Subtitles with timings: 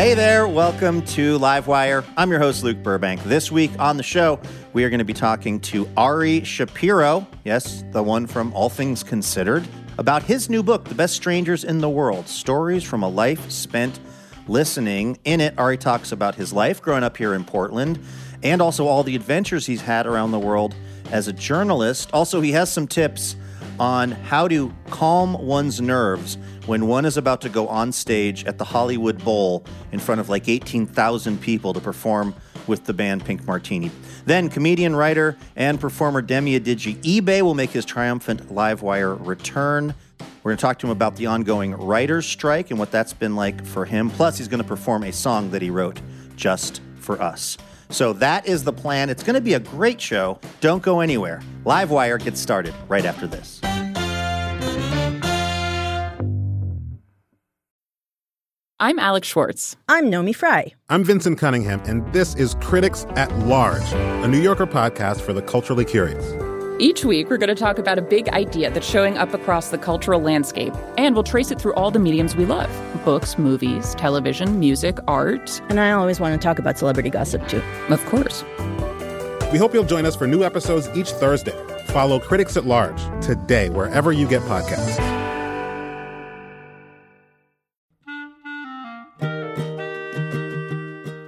[0.00, 2.06] Hey there, welcome to Livewire.
[2.16, 3.22] I'm your host, Luke Burbank.
[3.24, 4.40] This week on the show,
[4.72, 9.02] we are going to be talking to Ari Shapiro, yes, the one from All Things
[9.02, 9.68] Considered,
[9.98, 14.00] about his new book, The Best Strangers in the World Stories from a Life Spent
[14.48, 15.18] Listening.
[15.24, 18.02] In it, Ari talks about his life growing up here in Portland
[18.42, 20.74] and also all the adventures he's had around the world
[21.12, 22.08] as a journalist.
[22.14, 23.36] Also, he has some tips
[23.80, 26.36] on how to calm one's nerves
[26.66, 30.28] when one is about to go on stage at the Hollywood Bowl in front of
[30.28, 32.34] like 18,000 people to perform
[32.66, 33.90] with the band Pink Martini.
[34.26, 39.94] Then, comedian, writer, and performer Demi Adejuyigbe will make his triumphant Livewire return.
[40.42, 43.34] We're going to talk to him about the ongoing writer's strike and what that's been
[43.34, 44.10] like for him.
[44.10, 46.00] Plus, he's going to perform a song that he wrote
[46.36, 47.56] just for us.
[47.90, 49.10] So that is the plan.
[49.10, 50.38] It's going to be a great show.
[50.60, 51.42] Don't go anywhere.
[51.64, 53.60] Livewire gets started right after this.
[58.82, 59.76] I'm Alex Schwartz.
[59.90, 60.72] I'm Naomi Fry.
[60.88, 65.42] I'm Vinson Cunningham, and this is Critics at Large, a New Yorker podcast for the
[65.42, 66.32] culturally curious.
[66.80, 69.76] Each week, we're going to talk about a big idea that's showing up across the
[69.76, 72.70] cultural landscape, and we'll trace it through all the mediums we love
[73.04, 75.60] books, movies, television, music, art.
[75.68, 77.62] And I always want to talk about celebrity gossip, too.
[77.90, 78.44] Of course.
[79.52, 81.52] We hope you'll join us for new episodes each Thursday.
[81.88, 85.29] Follow Critics at Large today, wherever you get podcasts.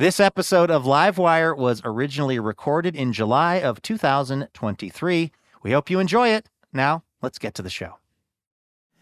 [0.00, 5.30] This episode of Livewire was originally recorded in July of 2023.
[5.62, 6.48] We hope you enjoy it.
[6.72, 7.98] Now, let's get to the show.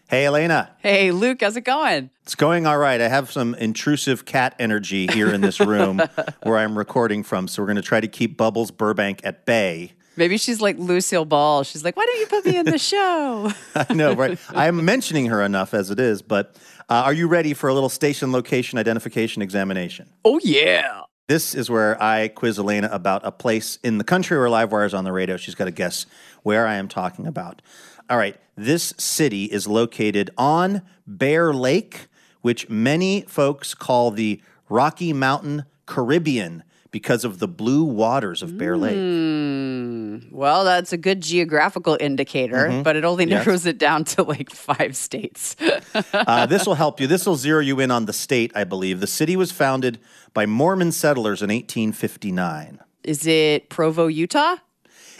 [0.09, 0.75] Hey, Elena.
[0.79, 2.09] Hey, Luke, how's it going?
[2.23, 2.99] It's going all right.
[2.99, 6.01] I have some intrusive cat energy here in this room
[6.43, 9.93] where I'm recording from, so we're going to try to keep Bubbles Burbank at bay.
[10.17, 11.63] Maybe she's like Lucille Ball.
[11.63, 13.53] She's like, why don't you put me in the show?
[13.73, 14.37] I know, right?
[14.49, 16.57] I'm mentioning her enough as it is, but
[16.89, 20.09] uh, are you ready for a little station location identification examination?
[20.25, 21.03] oh, yeah.
[21.27, 24.95] This is where I quiz Elena about a place in the country where Livewire is
[24.95, 25.37] on the radio.
[25.37, 26.07] She's got to guess
[26.41, 27.61] where I am talking about.
[28.09, 32.07] All right, this city is located on Bear Lake,
[32.41, 38.77] which many folks call the Rocky Mountain Caribbean because of the blue waters of Bear
[38.77, 38.95] Lake.
[38.95, 40.17] Hmm.
[40.31, 43.45] Well, that's a good geographical indicator, but it only Yes.
[43.45, 45.55] narrows it down to like five states.
[46.13, 47.07] Uh, this will help you.
[47.07, 48.99] This will zero you in on the state, I believe.
[48.99, 49.99] The city was founded
[50.33, 52.79] by Mormon settlers in 1859.
[53.03, 54.57] Is it Provo, Utah?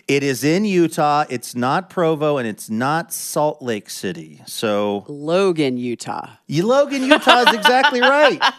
[0.09, 1.25] It is in Utah.
[1.30, 4.42] It's not Provo and it's not Salt Lake City.
[4.47, 6.31] So, Logan, Utah.
[6.47, 8.42] you- Logan, Utah is exactly right.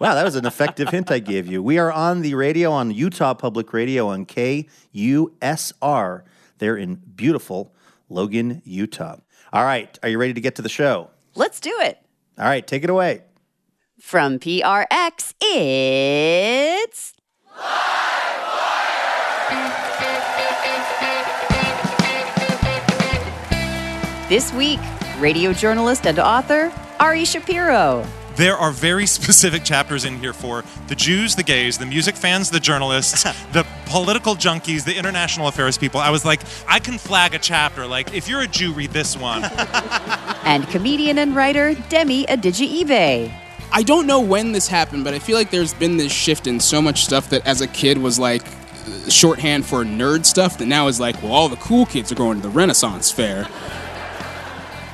[0.00, 1.60] Wow, that was an effective hint I gave you.
[1.62, 6.22] We are on the radio on Utah Public Radio on KUSR.
[6.58, 7.74] They're in beautiful
[8.08, 9.16] Logan, Utah.
[9.52, 11.10] All right, are you ready to get to the show?
[11.34, 11.98] Let's do it.
[12.38, 13.22] All right, take it away.
[13.98, 17.14] From PRX, it's.
[24.28, 24.78] This week,
[25.20, 28.06] radio journalist and author Ari Shapiro.
[28.36, 32.50] There are very specific chapters in here for the Jews, the gays, the music fans,
[32.50, 33.22] the journalists,
[33.52, 35.98] the political junkies, the international affairs people.
[35.98, 37.86] I was like, I can flag a chapter.
[37.86, 39.44] Like, if you're a Jew, read this one.
[40.44, 43.32] And comedian and writer Demi Adejuyigbe.
[43.72, 46.60] I don't know when this happened, but I feel like there's been this shift in
[46.60, 48.42] so much stuff that as a kid was like
[49.08, 52.40] shorthand for nerd stuff that now is like, well, all the cool kids are going
[52.40, 53.48] to the Renaissance Fair.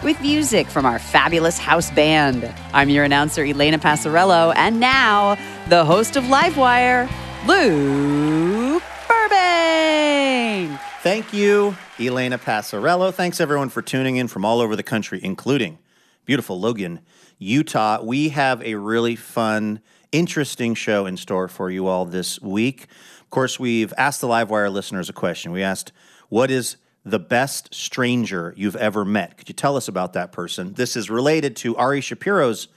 [0.05, 2.53] With music from our fabulous house band.
[2.75, 5.37] I'm your announcer, Elena Passarello, and now
[5.71, 7.09] the host of Livewire,
[7.47, 10.79] Luke Burbank.
[11.03, 13.15] Thank you, Elena Passarello.
[13.15, 15.79] Thanks everyone for tuning in from all over the country, including
[16.27, 17.01] beautiful Logan,
[17.39, 18.03] Utah.
[18.03, 19.81] We have a really fun,
[20.13, 22.89] interesting show in store for you all this week.
[23.23, 25.51] Of course, we've asked the Livewire listeners a question.
[25.51, 25.93] We asked,
[26.29, 29.37] What is the best stranger you've ever met?
[29.37, 30.75] Could you tell us about that person?
[30.75, 32.69] This is related to Ari Shapiro's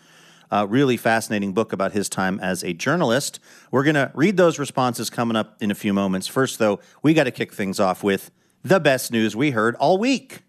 [0.49, 3.41] Uh, really fascinating book about his time as a journalist.
[3.69, 6.25] We're going to read those responses coming up in a few moments.
[6.25, 8.31] First, though, we got to kick things off with
[8.63, 10.43] the best news we heard all week.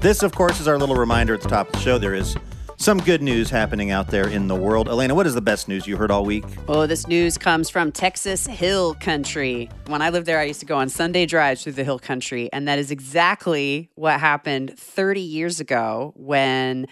[0.00, 1.96] This, of course, is our little reminder at the top of the show.
[1.96, 2.36] There is
[2.76, 4.88] some good news happening out there in the world.
[4.88, 6.44] Elena, what is the best news you heard all week?
[6.68, 9.70] Oh, this news comes from Texas Hill Country.
[9.86, 12.52] When I lived there, I used to go on Sunday drives through the Hill Country,
[12.52, 16.86] and that is exactly what happened 30 years ago when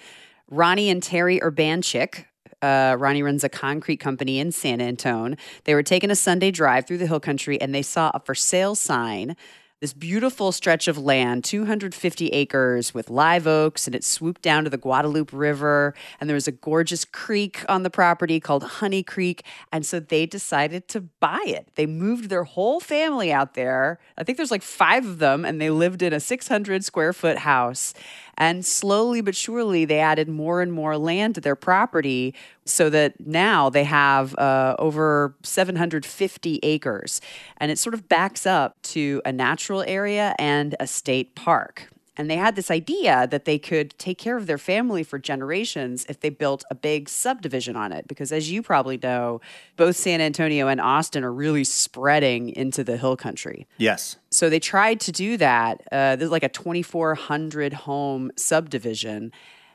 [0.51, 2.25] Ronnie and Terry Urbanchik,
[2.63, 5.37] uh, Ronnie runs a concrete company in San Antone.
[5.65, 8.35] They were taking a Sunday drive through the Hill Country, and they saw a for
[8.35, 9.37] sale sign
[9.85, 14.71] this beautiful stretch of land, 250 acres with live oaks, and it swooped down to
[14.71, 15.95] the Guadalupe River.
[16.19, 19.45] And there was a gorgeous creek on the property called Honey Creek.
[19.71, 21.69] And so they decided to buy it.
[21.75, 23.99] They moved their whole family out there.
[24.17, 27.37] I think there's like five of them, and they lived in a 600 square foot
[27.37, 27.93] house.
[28.37, 32.35] And slowly but surely, they added more and more land to their property
[32.65, 37.21] so that now they have uh, over 750 acres.
[37.59, 41.89] And it sort of backs up to a natural area and a state park.
[42.17, 46.07] And they had this idea that they could take care of their family for generations
[46.09, 48.07] if they built a big subdivision on it.
[48.07, 49.41] Because as you probably know,
[49.77, 53.67] both San Antonio and Austin are really spreading into the hill country.
[53.79, 54.17] Yes.
[54.31, 55.83] So they tried to do that.
[55.91, 59.33] Uh, there's like a 2,400 home subdivision.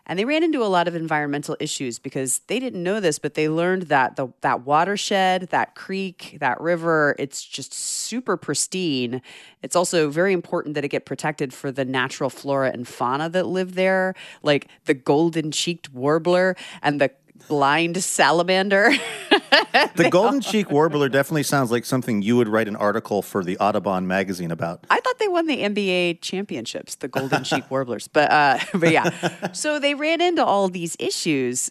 [0.09, 3.35] And they ran into a lot of environmental issues because they didn't know this, but
[3.35, 9.21] they learned that the that watershed, that creek, that river, it's just super pristine.
[9.61, 13.45] It's also very important that it get protected for the natural flora and fauna that
[13.45, 17.11] live there, like the golden cheeked warbler and the
[17.47, 18.91] blind salamander.
[19.95, 23.57] The Golden Cheek Warbler definitely sounds like something you would write an article for the
[23.57, 24.85] Audubon magazine about.
[24.89, 28.07] I thought they won the NBA championships, the Golden Cheek Warblers.
[28.07, 31.69] But uh, but yeah, so they ran into all these issues,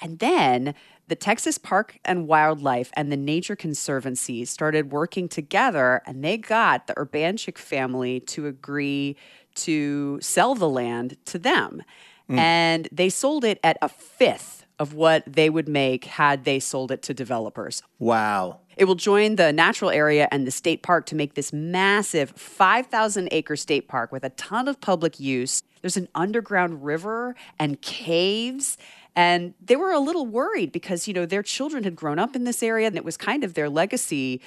[0.00, 0.74] and then
[1.08, 6.86] the Texas Park and Wildlife and the Nature Conservancy started working together, and they got
[6.86, 9.16] the Urbanchik family to agree
[9.56, 11.82] to sell the land to them,
[12.30, 12.38] Mm.
[12.38, 16.90] and they sold it at a fifth of what they would make had they sold
[16.90, 17.82] it to developers.
[17.98, 18.60] Wow.
[18.76, 23.28] It will join the natural area and the state park to make this massive 5,000
[23.30, 25.62] acre state park with a ton of public use.
[25.82, 28.78] There's an underground river and caves.
[29.16, 32.44] And they were a little worried because, you know, their children had grown up in
[32.44, 34.40] this area and it was kind of their legacy.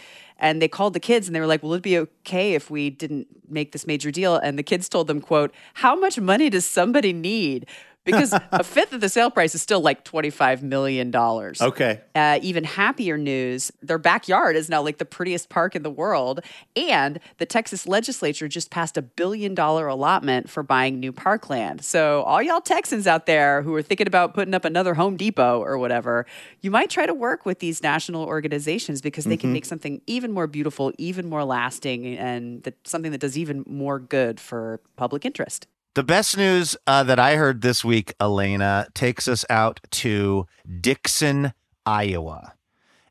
[0.43, 2.89] And they called the kids and they were like, Will it be okay if we
[2.89, 4.35] didn't make this major deal?
[4.35, 7.65] And the kids told them, quote, How much money does somebody need?
[8.05, 11.15] Because a fifth of the sale price is still like $25 million.
[11.15, 12.01] Okay.
[12.15, 16.41] Uh, even happier news their backyard is now like the prettiest park in the world.
[16.75, 21.83] And the Texas legislature just passed a billion dollar allotment for buying new parkland.
[21.83, 25.59] So, all y'all Texans out there who are thinking about putting up another Home Depot
[25.61, 26.25] or whatever,
[26.61, 30.31] you might try to work with these national organizations because they can make something even
[30.31, 35.25] more beautiful, even more lasting, and that, something that does even more good for public
[35.25, 35.67] interest.
[35.95, 40.47] The best news uh, that I heard this week, Elena, takes us out to
[40.81, 41.53] Dixon,
[41.85, 42.55] Iowa.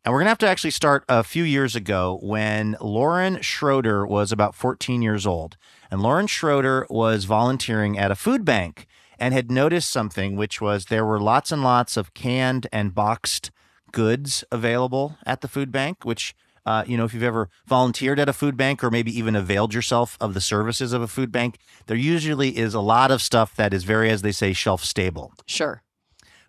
[0.04, 4.04] And we're going to have to actually start a few years ago when Lauren Schroeder
[4.04, 5.56] was about 14 years old.
[5.92, 10.86] And Lauren Schroeder was volunteering at a food bank and had noticed something, which was
[10.86, 13.52] there were lots and lots of canned and boxed
[13.92, 18.28] goods available at the food bank, which uh, you know, if you've ever volunteered at
[18.28, 21.58] a food bank or maybe even availed yourself of the services of a food bank,
[21.86, 25.32] there usually is a lot of stuff that is very, as they say, shelf stable.
[25.46, 25.82] Sure.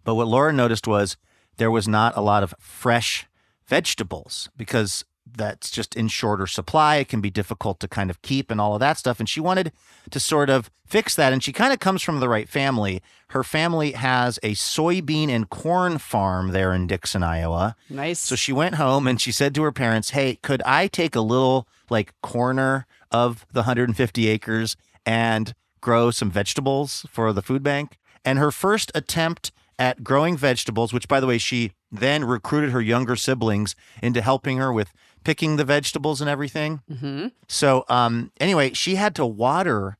[0.03, 1.17] But what Laura noticed was
[1.57, 3.25] there was not a lot of fresh
[3.65, 5.05] vegetables because
[5.37, 6.97] that's just in shorter supply.
[6.97, 9.19] It can be difficult to kind of keep and all of that stuff.
[9.19, 9.71] And she wanted
[10.09, 11.33] to sort of fix that.
[11.33, 13.01] And she kind of comes from the right family.
[13.29, 17.75] Her family has a soybean and corn farm there in Dixon, Iowa.
[17.89, 18.19] Nice.
[18.19, 21.21] So she went home and she said to her parents, Hey, could I take a
[21.21, 24.75] little like corner of the 150 acres
[25.05, 27.97] and grow some vegetables for the food bank?
[28.25, 32.81] And her first attempt at growing vegetables, which by the way, she then recruited her
[32.81, 34.91] younger siblings into helping her with
[35.23, 36.81] picking the vegetables and everything.
[36.89, 39.97] hmm So, um, anyway, she had to water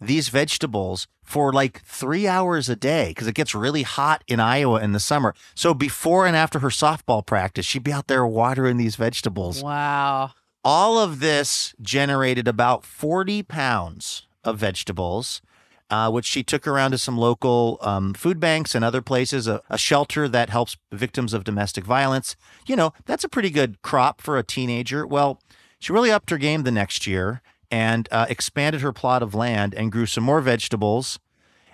[0.00, 4.80] these vegetables for like three hours a day because it gets really hot in Iowa
[4.80, 5.34] in the summer.
[5.54, 9.62] So, before and after her softball practice, she'd be out there watering these vegetables.
[9.62, 10.32] Wow.
[10.64, 15.40] All of this generated about 40 pounds of vegetables.
[15.92, 19.60] Uh, which she took around to some local um, food banks and other places, a,
[19.68, 22.34] a shelter that helps victims of domestic violence.
[22.66, 25.06] You know, that's a pretty good crop for a teenager.
[25.06, 25.38] Well,
[25.78, 29.74] she really upped her game the next year and uh, expanded her plot of land
[29.74, 31.18] and grew some more vegetables.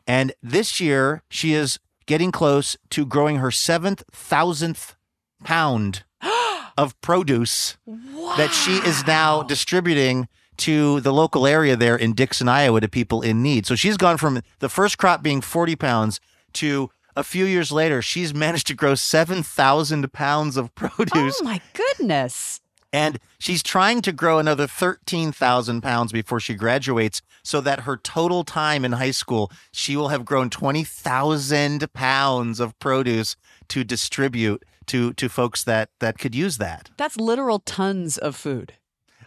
[0.05, 4.97] And this year, she is getting close to growing her seventh thousandth
[5.45, 6.03] pound
[6.77, 10.27] of produce that she is now distributing
[10.59, 13.67] to the local area there in Dixon, Iowa, to people in need.
[13.67, 16.21] So she's gone from the first crop being 40 pounds
[16.55, 21.41] to a few years later, she's managed to grow 7,000 pounds of produce.
[21.41, 22.61] Oh my goodness.
[22.93, 28.45] And she's trying to grow another 13,000 pounds before she graduates so that her total
[28.45, 33.37] time in high school, she will have grown 20,000 pounds of produce
[33.69, 36.89] to distribute to, to folks that, that could use that.
[36.97, 38.75] That's literal tons of food.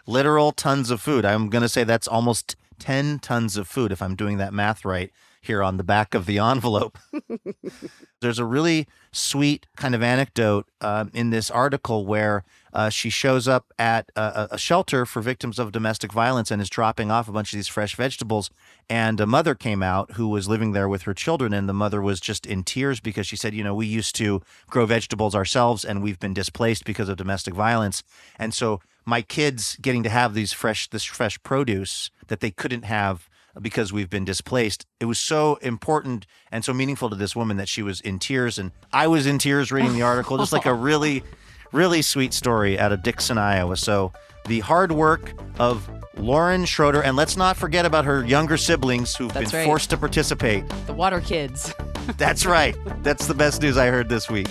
[0.06, 1.24] Literal tons of food.
[1.24, 4.84] I'm going to say that's almost 10 tons of food if I'm doing that math
[4.84, 6.98] right here on the back of the envelope.
[8.20, 13.46] There's a really sweet kind of anecdote uh, in this article where uh, she shows
[13.46, 17.32] up at a, a shelter for victims of domestic violence and is dropping off a
[17.32, 18.50] bunch of these fresh vegetables.
[18.88, 22.00] And a mother came out who was living there with her children, and the mother
[22.00, 24.40] was just in tears because she said, You know, we used to
[24.70, 28.02] grow vegetables ourselves and we've been displaced because of domestic violence.
[28.38, 32.84] And so my kids getting to have these fresh this fresh produce that they couldn't
[32.84, 33.28] have
[33.60, 34.86] because we've been displaced.
[35.00, 38.58] It was so important and so meaningful to this woman that she was in tears
[38.58, 41.22] and I was in tears reading the article just like a really
[41.72, 43.76] really sweet story out of Dixon, Iowa.
[43.76, 44.12] So
[44.46, 49.32] the hard work of Lauren Schroeder and let's not forget about her younger siblings who've
[49.32, 49.66] That's been right.
[49.66, 50.64] forced to participate.
[50.86, 51.74] The water kids.
[52.18, 52.76] That's right.
[53.02, 54.48] That's the best news I heard this week.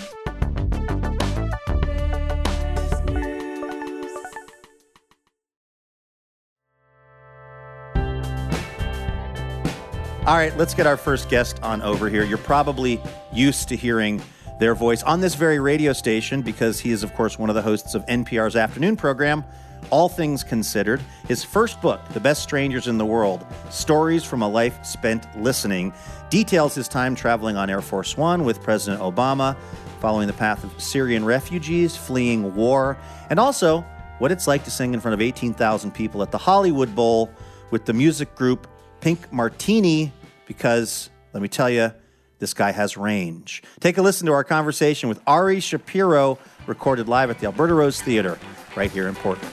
[10.24, 12.22] All right, let's get our first guest on over here.
[12.22, 13.02] You're probably
[13.32, 14.22] used to hearing
[14.60, 17.62] their voice on this very radio station because he is, of course, one of the
[17.62, 19.44] hosts of NPR's afternoon program,
[19.90, 21.00] All Things Considered.
[21.26, 25.92] His first book, The Best Strangers in the World Stories from a Life Spent Listening,
[26.30, 29.56] details his time traveling on Air Force One with President Obama,
[30.00, 32.96] following the path of Syrian refugees fleeing war,
[33.28, 33.80] and also
[34.18, 37.28] what it's like to sing in front of 18,000 people at the Hollywood Bowl
[37.72, 38.68] with the music group
[39.02, 40.12] Pink Martini
[40.46, 41.92] because, let me tell you,
[42.38, 43.62] this guy has range.
[43.80, 48.00] Take a listen to our conversation with Ari Shapiro, recorded live at the Alberta Rose
[48.00, 48.38] Theater
[48.76, 49.52] right here in Portland.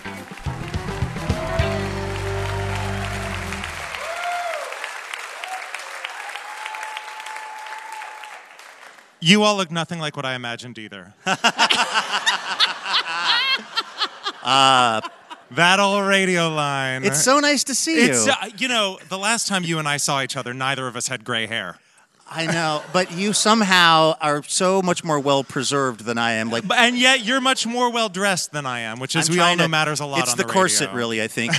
[9.19, 11.13] You all look nothing like what I imagined either.
[14.41, 15.01] Uh,
[15.51, 17.03] that old radio line.
[17.03, 18.31] It's so nice to see It's, you.
[18.31, 21.07] uh, you know, the last time you and I saw each other, neither of us
[21.07, 21.77] had gray hair.
[22.31, 26.51] I know, but you somehow are so much more well preserved than I am.
[26.51, 29.41] Like, And yet, you're much more well dressed than I am, which, as I'm we
[29.41, 31.23] all know, to- matters a lot It's on the, the, corset, really.
[31.23, 31.53] I think.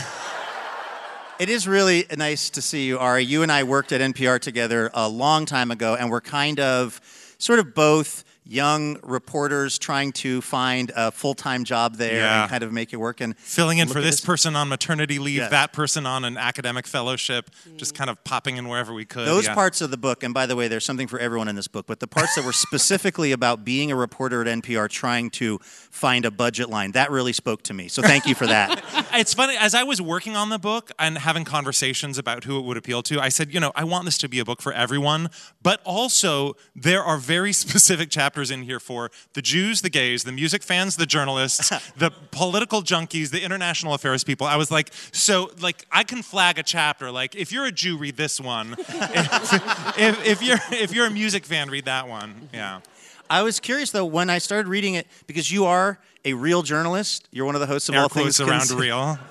[1.40, 3.24] it is really nice to see you, Ari.
[3.24, 7.00] You and I worked at NPR together a long time ago, and we're kind of,
[7.38, 12.42] sort of both young reporters trying to find a full-time job there Yeah.
[12.42, 13.20] and kind of make it work.
[13.20, 16.88] And Filling in for at this person on maternity leave, that person on an academic
[16.88, 19.28] fellowship, just kind of popping in wherever we could.
[19.28, 19.54] Those yeah.
[19.54, 21.86] parts of the book, and by the way, there's something for everyone in this book,
[21.86, 26.24] but the parts that were specifically about being a reporter at NPR trying to find
[26.24, 27.86] a budget line, that really spoke to me.
[27.86, 28.82] So thank you for that.
[29.12, 32.64] It's funny, as I was working on the book and having conversations about who it
[32.64, 34.72] would appeal to, I said, you know, I want this to be a book for
[34.72, 35.30] everyone,
[35.62, 40.30] but also there are very specific chapters in here for the Jews, the gays, the
[40.30, 44.46] music fans, the journalists, the political junkies, the international affairs people.
[44.46, 47.10] I was like, so, like, I can flag a chapter.
[47.10, 48.76] Like, if you're a Jew, read this one.
[48.78, 52.48] if, if, if you're if you're a music fan, read that one.
[52.54, 52.80] Yeah.
[53.28, 57.28] I was curious though when I started reading it because you are a real journalist.
[57.30, 59.18] You're one of the hosts of Air All Things around real.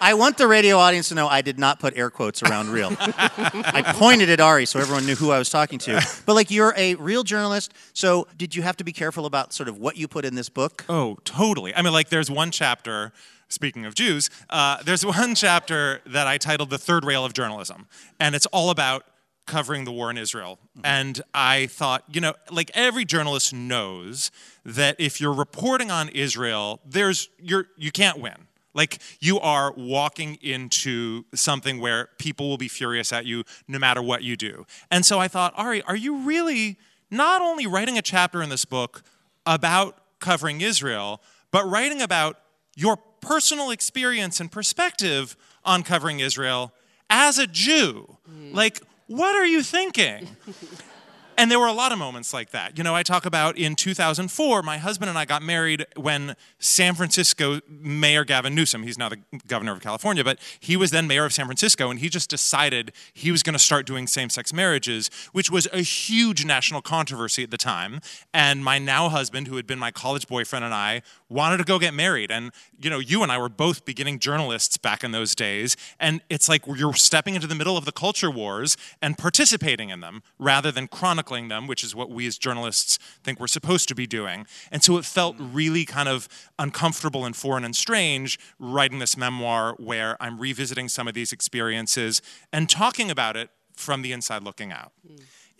[0.00, 2.94] I want the radio audience to know I did not put air quotes around real.
[3.00, 6.00] I pointed at Ari so everyone knew who I was talking to.
[6.26, 9.68] But like you're a real journalist, so did you have to be careful about sort
[9.68, 10.84] of what you put in this book?
[10.88, 11.74] Oh, totally.
[11.74, 13.12] I mean, like, there's one chapter.
[13.50, 17.86] Speaking of Jews, uh, there's one chapter that I titled "The Third Rail of Journalism,"
[18.20, 19.06] and it's all about
[19.46, 20.58] covering the war in Israel.
[20.84, 24.30] And I thought, you know, like every journalist knows
[24.64, 28.47] that if you're reporting on Israel, there's you're you can't win.
[28.78, 34.00] Like you are walking into something where people will be furious at you no matter
[34.00, 34.66] what you do.
[34.88, 36.78] And so I thought, Ari, are you really
[37.10, 39.02] not only writing a chapter in this book
[39.44, 41.20] about covering Israel,
[41.50, 42.38] but writing about
[42.76, 46.72] your personal experience and perspective on covering Israel
[47.10, 48.16] as a Jew?
[48.30, 48.54] Mm.
[48.54, 50.28] Like, what are you thinking?
[51.38, 52.76] And there were a lot of moments like that.
[52.76, 56.96] You know, I talk about in 2004, my husband and I got married when San
[56.96, 61.24] Francisco Mayor Gavin Newsom, he's now the governor of California, but he was then mayor
[61.24, 64.52] of San Francisco, and he just decided he was going to start doing same sex
[64.52, 68.00] marriages, which was a huge national controversy at the time.
[68.34, 71.78] And my now husband, who had been my college boyfriend, and I wanted to go
[71.78, 72.32] get married.
[72.32, 72.50] And,
[72.82, 75.76] you know, you and I were both beginning journalists back in those days.
[76.00, 80.00] And it's like you're stepping into the middle of the culture wars and participating in
[80.00, 83.94] them rather than chronicling them, which is what we as journalists think we're supposed to
[83.94, 84.46] be doing.
[84.72, 89.74] And so it felt really kind of uncomfortable and foreign and strange writing this memoir
[89.78, 94.72] where I'm revisiting some of these experiences and talking about it from the inside looking
[94.72, 94.92] out.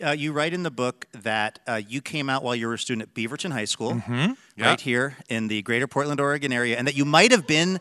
[0.03, 2.79] Uh, you write in the book that uh, you came out while you were a
[2.79, 4.31] student at Beaverton High School, Mm-hmm.
[4.55, 4.65] Yeah.
[4.69, 7.79] right here in the greater Portland, Oregon area, and that you might have been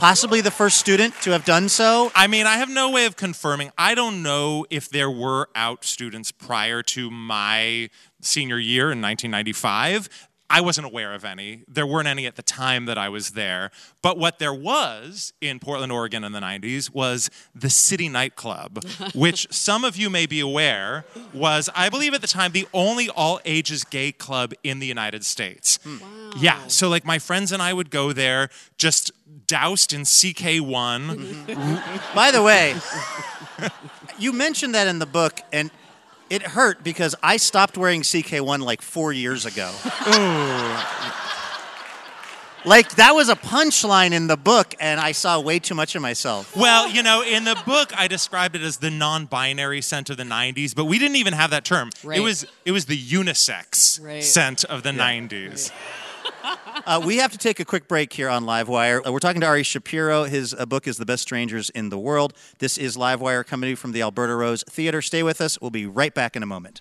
[0.00, 2.10] possibly the first student to have done so.
[2.14, 3.70] I mean, I have no way of confirming.
[3.76, 7.90] I don't know if there were out students prior to my
[8.22, 10.08] senior year in 1995.
[10.50, 11.62] I wasn't aware of any.
[11.68, 13.70] There weren't any at the time that I was there.
[14.02, 19.46] But what there was in Portland, Oregon in the 90s was the City Nightclub, which
[19.52, 23.40] some of you may be aware was, I believe at the time, the only all
[23.44, 25.78] ages gay club in the United States.
[25.84, 25.98] Hmm.
[26.00, 26.30] Wow.
[26.36, 29.12] Yeah, so like my friends and I would go there just
[29.46, 30.66] doused in CK1.
[30.66, 32.14] Mm-hmm.
[32.14, 32.74] By the way,
[34.18, 35.70] you mentioned that in the book, and
[36.30, 39.70] it hurt because I stopped wearing CK1 like four years ago.
[42.64, 46.02] like that was a punchline in the book, and I saw way too much of
[46.02, 46.54] myself.
[46.56, 50.24] Well, you know, in the book I described it as the non-binary scent of the
[50.24, 51.90] 90s, but we didn't even have that term.
[52.04, 54.22] It was it was the unisex Right.
[54.22, 55.70] scent of the 90s.
[56.42, 59.06] Uh, we have to take a quick break here on Livewire.
[59.06, 60.24] Uh, we're talking to Ari Shapiro.
[60.24, 62.32] His uh, book is The Best Strangers in the World.
[62.58, 65.02] This is Livewire coming to you from the Alberta Rose Theater.
[65.02, 65.60] Stay with us.
[65.60, 66.80] We'll be right back in a moment.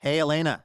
[0.00, 0.64] Hey, Elena.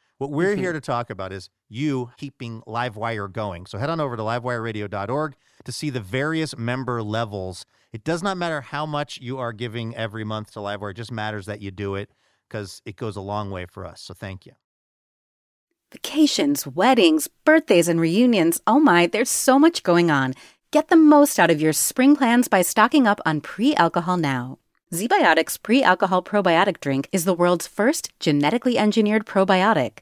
[0.21, 0.77] What we're here mm-hmm.
[0.77, 3.65] to talk about is you keeping Livewire going.
[3.65, 7.65] So head on over to livewireradio.org to see the various member levels.
[7.91, 11.11] It does not matter how much you are giving every month to Livewire, it just
[11.11, 12.11] matters that you do it
[12.47, 13.99] because it goes a long way for us.
[13.99, 14.51] So thank you.
[15.91, 18.61] Vacations, weddings, birthdays, and reunions.
[18.67, 20.35] Oh my, there's so much going on.
[20.69, 24.59] Get the most out of your spring plans by stocking up on pre alcohol now.
[24.93, 30.01] ZBiotics pre alcohol probiotic drink is the world's first genetically engineered probiotic.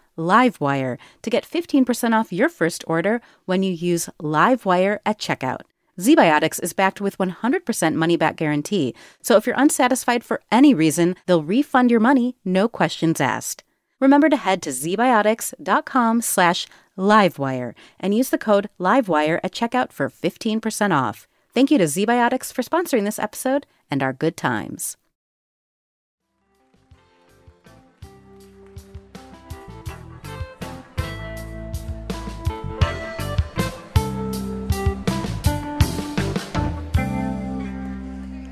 [0.17, 5.61] livewire to get 15% off your first order when you use livewire at checkout.
[5.99, 11.15] ZBiotics is backed with 100% money back guarantee, so if you're unsatisfied for any reason,
[11.25, 13.63] they'll refund your money, no questions asked.
[13.99, 20.09] Remember to head to zbiotics.com slash livewire and use the code livewire at checkout for
[20.09, 21.27] 15% off.
[21.53, 24.97] Thank you to ZBiotics for sponsoring this episode and our good times.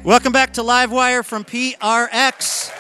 [0.06, 2.72] Welcome back to Livewire from PRX.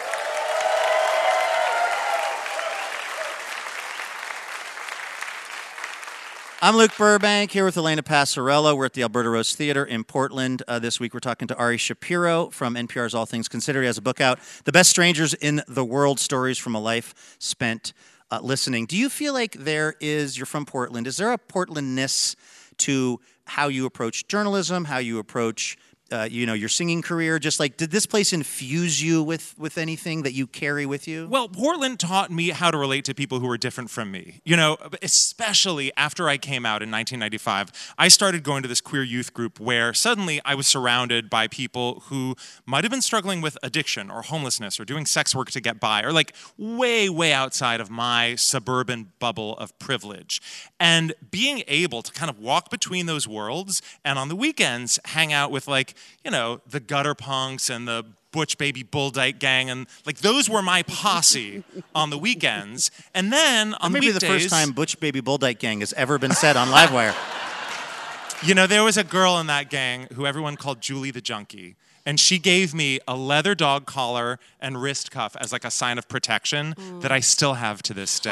[6.61, 8.77] I'm Luke Burbank here with Elena Passarello.
[8.77, 10.63] We're at the Alberta Rose Theater in Portland.
[10.65, 13.81] Uh, this week we're talking to Ari Shapiro from NPR's All Things Considered.
[13.81, 17.35] He has a book out, The Best Strangers in the World Stories from a Life
[17.37, 17.91] Spent
[18.31, 18.85] uh, Listening.
[18.85, 22.37] Do you feel like there is, you're from Portland, is there a Portlandness
[22.77, 25.77] to how you approach journalism, how you approach
[26.11, 29.77] uh, you know your singing career just like did this place infuse you with with
[29.77, 33.39] anything that you carry with you Well, Portland taught me how to relate to people
[33.39, 34.41] who were different from me.
[34.43, 39.03] You know, especially after I came out in 1995, I started going to this queer
[39.03, 43.57] youth group where suddenly I was surrounded by people who might have been struggling with
[43.63, 47.81] addiction or homelessness or doing sex work to get by or like way, way outside
[47.81, 50.41] of my suburban bubble of privilege.
[50.79, 55.33] And being able to kind of walk between those worlds and on the weekends hang
[55.33, 59.69] out with like, you know, the gutter punks and the Butch Baby Bull Dyke gang,
[59.69, 61.63] and like those were my posse
[61.95, 62.91] on the weekends.
[63.13, 66.17] And then on maybe weekdays, the first time butch baby bull dyke gang has ever
[66.19, 67.15] been said on livewire
[68.43, 71.75] you know, there was a girl in that gang who everyone called Julie the Junkie.
[72.05, 75.97] And she gave me a leather dog collar and wrist cuff as like a sign
[75.97, 78.31] of protection that I still have to this day.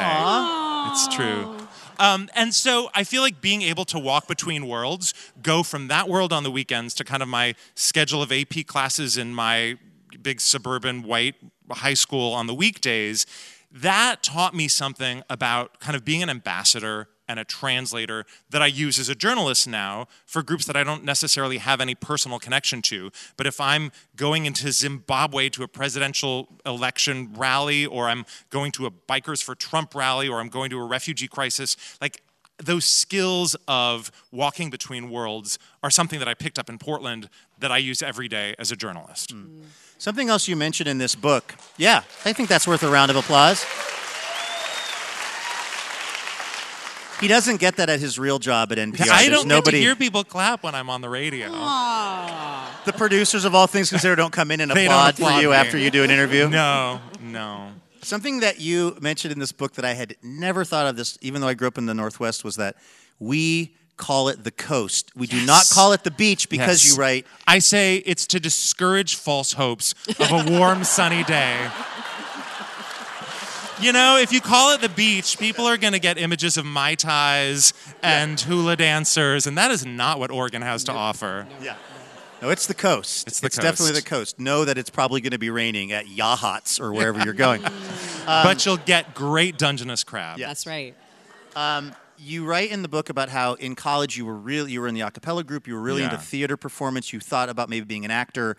[0.90, 1.54] It's true.
[1.98, 6.08] Um, and so I feel like being able to walk between worlds, go from that
[6.08, 9.78] world on the weekends to kind of my schedule of AP classes in my
[10.22, 11.34] big suburban white
[11.70, 13.26] high school on the weekdays,
[13.70, 18.66] that taught me something about kind of being an ambassador and a translator that I
[18.66, 22.82] use as a journalist now for groups that I don't necessarily have any personal connection
[22.82, 23.10] to.
[23.36, 28.86] But if I'm going into Zimbabwe to a presidential election rally, or I'm going to
[28.86, 32.22] a Bikers for Trump rally, or I'm going to a refugee crisis, like
[32.58, 37.28] those skills of walking between worlds are something that I picked up in Portland
[37.60, 39.30] that I use every day as a journalist.
[39.30, 39.62] Hmm.
[39.98, 41.54] Something else you mentioned in this book.
[41.76, 43.64] Yeah, I think that's worth a round of applause.
[47.20, 49.08] He doesn't get that at his real job at NPR.
[49.10, 49.78] I There's don't nobody.
[49.78, 51.48] get to hear people clap when I'm on the radio.
[52.84, 55.54] the producers of All Things Considered don't come in and They applaud for you me.
[55.54, 56.48] after you do an interview.
[56.48, 57.72] No, no.
[58.02, 61.40] Something that you mentioned in this book that I had never thought of this, even
[61.40, 62.76] though I grew up in the Northwest, was that
[63.18, 65.10] we call it the coast.
[65.16, 66.94] We do not call it the beach because Yes.
[66.96, 67.26] you write.
[67.48, 71.68] I say it's to discourage false hopes of a warm, sunny day.
[73.80, 76.64] You know, if you call it the beach, people are going to get images of
[76.66, 81.46] Mai Tais and hula dancers, and that is not what Oregon has to offer.
[81.62, 81.76] Yeah.
[82.42, 83.26] No, it's the coast.
[83.28, 83.64] It's the it's coast.
[83.64, 84.36] definitely the coast.
[84.36, 84.40] coast.
[84.40, 87.62] Know that it's probably going to be raining at Yachats or wherever you're going.
[88.28, 90.38] Um, but you'll get great Dungeness crab.
[90.38, 90.48] Yeah.
[90.48, 90.94] That's right.
[91.56, 94.86] Um, you write in the book about how in college you were really you were
[94.88, 96.10] in the a cappella group you were really Yeah.
[96.12, 98.58] into theater performance you thought about maybe being an actor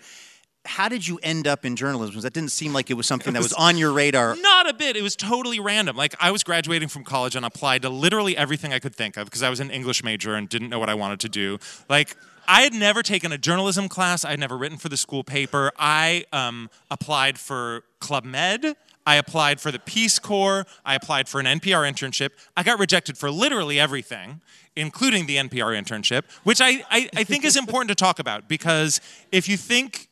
[0.69, 2.21] how did you end up in journalism?
[2.21, 4.95] that didn't seem like it was something that was on your radar Not a bit.
[4.95, 5.95] It was totally random.
[5.95, 9.25] Like I was graduating from college and applied to literally everything I could think of
[9.25, 11.57] because I was an English major and didn't know what I wanted to do.
[11.89, 12.15] Like
[12.47, 14.25] I had never taken a journalism class.
[14.25, 15.71] I had never written for the school paper.
[15.77, 18.75] I um, applied for Club Med.
[19.05, 20.65] I applied for the Peace Corps.
[20.85, 22.29] I applied for an NPR internship.
[22.55, 24.41] I got rejected for literally everything,
[24.75, 29.01] including the NPR internship, which I, I, I think is important to talk about because
[29.31, 30.08] if you think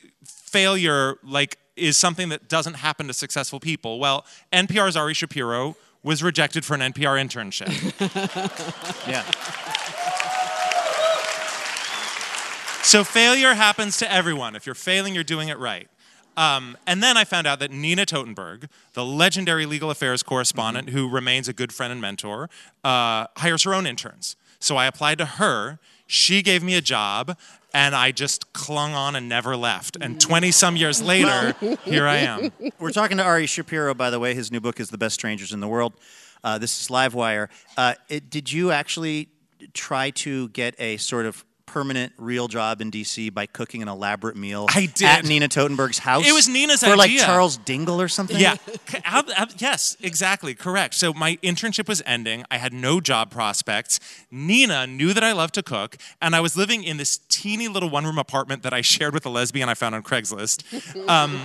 [0.48, 4.00] failure like is something that doesn't happen to successful people.
[4.00, 7.68] Well, NPR's Ari Shapiro was rejected for an NPR internship.
[9.08, 9.24] yeah
[12.88, 14.56] so failure happens to everyone.
[14.56, 15.90] If you're failing, you're doing it right.
[16.38, 21.10] Um, and then I found out that Nina Totenberg, the legendary legal affairs correspondent who
[21.10, 22.50] remains a good friend and mentor,
[22.86, 24.38] uh, hires her own interns.
[24.60, 25.80] So I applied to her.
[26.06, 27.38] She gave me a job,
[27.73, 29.97] and I just clung on and never left.
[29.99, 31.53] And 20 some years later,
[31.86, 32.51] here I am.
[32.80, 34.34] we're talking to ari shapiro by the way.
[34.34, 35.93] His new book is the best strangers in the world.
[36.43, 37.49] Uh, this is livewire.
[37.75, 39.30] Uh, it, did you actually
[39.73, 44.36] try to get a sort of permanent real job in dc by cooking an elaborate
[44.36, 45.06] meal I did.
[45.06, 46.93] at nina totenberg's house It was Nina's idea.
[46.93, 48.56] for like charles dingell or something Yeah.
[48.89, 50.56] C- ab- ab- yes, exactly.
[50.56, 50.93] Correct.
[50.95, 52.45] So my internship was ending.
[52.49, 53.99] I had no job prospects.
[54.32, 57.89] Nina knew that I loved to cook, and I was living in this teeny little
[57.89, 60.63] one room apartment that I shared with a lesbian I found on Craigslist.
[61.10, 61.41] Um,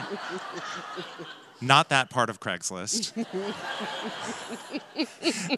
[1.62, 3.12] not that part of Craigslist.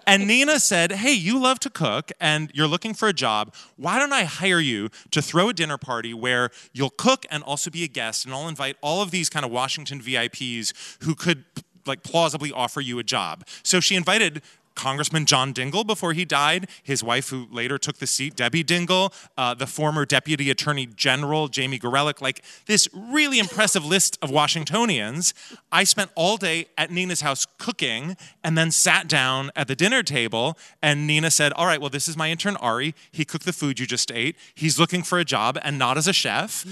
[0.07, 3.55] and Nina said, Hey, you love to cook and you're looking for a job.
[3.77, 7.71] Why don't I hire you to throw a dinner party where you'll cook and also
[7.71, 8.25] be a guest?
[8.25, 11.45] And I'll invite all of these kind of Washington VIPs who could
[11.87, 13.47] like plausibly offer you a job.
[13.63, 14.43] So she invited
[14.75, 19.13] Congressman John Dingell before he died, his wife, who later took the seat, Debbie Dingell,
[19.37, 25.35] uh, the former Deputy Attorney General, Jamie Gorelick, like this really impressive list of Washingtonians.
[25.71, 30.03] I spent all day at Nina's house cooking and then sat down at the dinner
[30.03, 30.59] table.
[30.83, 32.95] And Nina said, All right, well, this is my intern Ari.
[33.13, 34.37] He cooked the food you just ate.
[34.55, 36.65] He's looking for a job and not as a chef.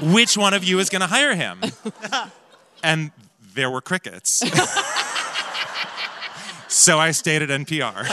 [0.00, 1.60] Which one of you is going to hire him?
[2.82, 3.10] and
[3.54, 4.42] there were crickets.
[6.74, 7.94] so I stayed at NPR.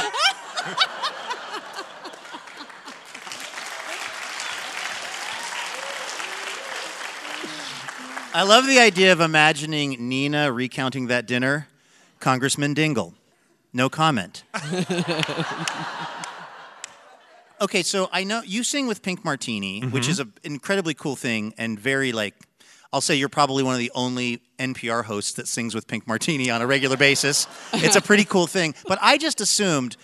[8.33, 11.67] I love the idea of imagining Nina recounting that dinner.
[12.19, 13.13] Congressman Dingell,
[13.73, 14.43] no comment.
[17.61, 20.11] okay, so I know you sing with Pink Martini, which mm-hmm.
[20.11, 22.35] is an incredibly cool thing and very like.
[22.93, 26.49] I'll say you're probably one of the only NPR hosts that sings with Pink Martini
[26.49, 27.47] on a regular basis.
[27.73, 28.75] It's a pretty cool thing.
[28.85, 29.95] But I just assumed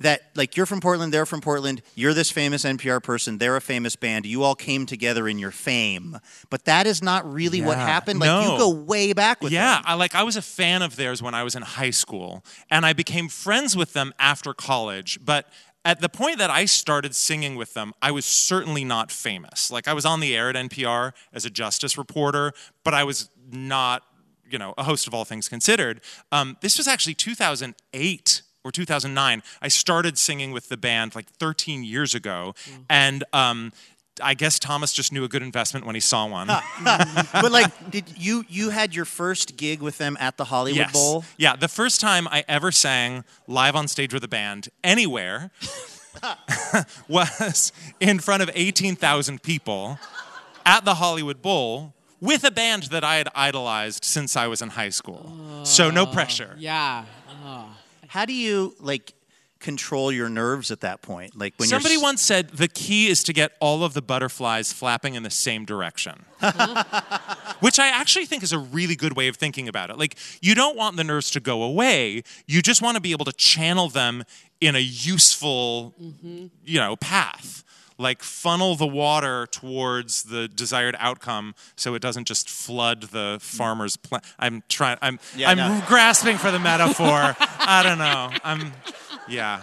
[0.00, 3.60] that like you're from Portland, they're from Portland, you're this famous NPR person, they're a
[3.60, 6.18] famous band, you all came together in your fame.
[6.50, 8.20] But that is not really what happened.
[8.20, 9.84] Like you go way back with yeah, them.
[9.86, 12.84] I like I was a fan of theirs when I was in high school, and
[12.84, 15.18] I became friends with them after college.
[15.24, 15.48] But
[15.84, 19.70] at the point that I started singing with them, I was certainly not famous.
[19.70, 22.52] Like I was on the air at NPR as a justice reporter,
[22.84, 24.02] but I was not,
[24.48, 26.00] you know, a host of All Things Considered.
[26.32, 29.42] Um, this was actually 2008 or 2009.
[29.60, 32.54] I started singing with the band like 13 years ago,
[32.88, 33.24] and.
[33.32, 33.72] Um,
[34.22, 36.46] I guess Thomas just knew a good investment when he saw one.
[36.84, 40.92] but like did you you had your first gig with them at the Hollywood Yes.
[40.92, 41.24] Bowl?
[41.36, 45.50] Yeah, the first time I ever sang live on stage with a band anywhere
[47.08, 49.98] was in front of 18,000 people
[50.64, 54.70] at the Hollywood Bowl with a band that I had idolized since I was in
[54.70, 55.64] high school.
[55.64, 56.54] so no oh, pressure.
[56.58, 57.04] Yeah.
[57.28, 57.64] Uh-huh.
[58.08, 59.12] How do you like
[59.64, 61.36] control your nerves at that point?
[61.36, 64.02] Like when Somebody you're s- once said the key is to get all of the
[64.02, 66.24] butterflies flapping in the same direction.
[67.60, 69.98] Which I actually think is a really good way of thinking about it.
[69.98, 73.24] Like, you don't want the nerves to go away, you just want to be able
[73.24, 74.24] to channel them
[74.60, 76.46] in a useful, mm-hmm.
[76.64, 77.62] you know, path.
[77.96, 83.96] Like, funnel the water towards the desired outcome so it doesn't just flood the farmer's
[83.96, 84.24] plant.
[84.38, 85.82] I'm trying, I'm, Yeah, I'm no.
[85.86, 87.36] grasping for the metaphor.
[87.38, 88.30] I don't know.
[88.42, 88.72] I'm,
[89.28, 89.62] yeah.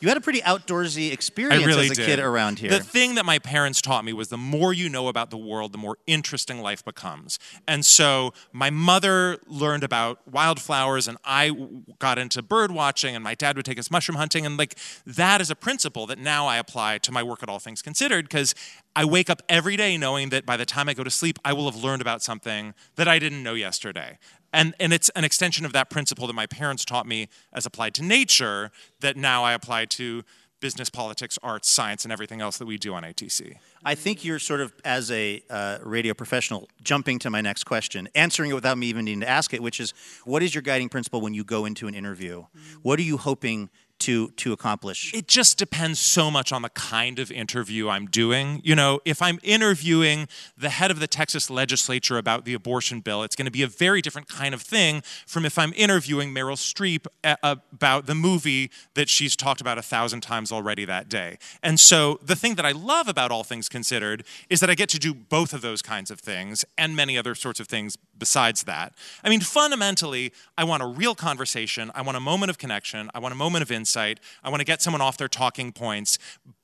[0.00, 2.06] you had a pretty outdoorsy experience really as a did.
[2.06, 2.70] kid around here.
[2.70, 5.72] The thing that my parents taught me was the more you know about the world,
[5.72, 7.38] the more interesting life becomes.
[7.66, 11.52] And so my mother learned about wildflowers, and I
[11.98, 14.44] got into bird watching, and my dad would take us mushroom hunting.
[14.44, 17.58] And like that is a principle that now I apply to my work at All
[17.58, 18.54] Things Considered because
[18.96, 21.52] I wake up every day knowing that by the time I go to sleep, I
[21.52, 24.18] will have learned about something that I didn't know yesterday.
[24.54, 27.92] And, and it's an extension of that principle that my parents taught me as applied
[27.94, 30.22] to nature that now I apply to
[30.60, 33.56] business, politics, arts, science, and everything else that we do on ATC.
[33.84, 38.08] I think you're sort of, as a uh, radio professional, jumping to my next question,
[38.14, 39.92] answering it without me even needing to ask it, which is,
[40.24, 42.44] what is your guiding principle when you go into an interview?
[42.82, 43.68] What are you hoping
[44.00, 45.12] to to accomplish?
[45.14, 48.60] It just depends so much on the kind of interview I'm doing.
[48.64, 53.22] You know, if I'm interviewing the head of the Texas legislature about the abortion bill,
[53.22, 56.56] it's going to be a very different kind of thing from if I'm interviewing Meryl
[56.56, 61.38] Streep a- about the movie that she's talked about a thousand times already that day.
[61.62, 64.88] And so the thing that I love about All Things Considered is that I get
[64.90, 68.64] to do both of those kinds of things and many other sorts of things besides
[68.64, 68.94] that.
[69.22, 71.90] I mean, fundamentally, I want a real conversation.
[71.94, 73.10] I want a moment of connection.
[73.14, 74.20] I want a moment of insight.
[74.42, 76.18] I want to get someone off their talking points.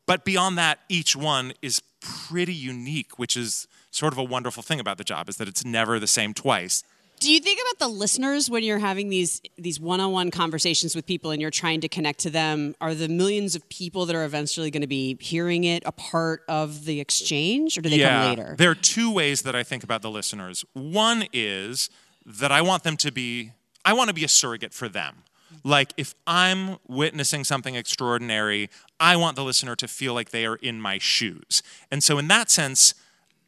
[0.06, 4.80] But beyond that, each one is pretty unique, which is sort of a wonderful thing
[4.80, 6.82] about the job is that it's never the same twice.
[7.20, 11.30] Do you think about the listeners when you're having these these one-on-one conversations with people
[11.32, 12.74] and you're trying to connect to them?
[12.80, 16.42] Are the millions of people that are eventually going to be hearing it a part
[16.48, 18.54] of the exchange, or do they yeah, come later?
[18.56, 20.64] There are two ways that I think about the listeners.
[20.72, 21.90] One is
[22.24, 23.52] that I want them to be,
[23.84, 25.24] I want to be a surrogate for them.
[25.62, 30.56] Like if I'm witnessing something extraordinary, I want the listener to feel like they are
[30.56, 31.62] in my shoes.
[31.90, 32.94] And so, in that sense,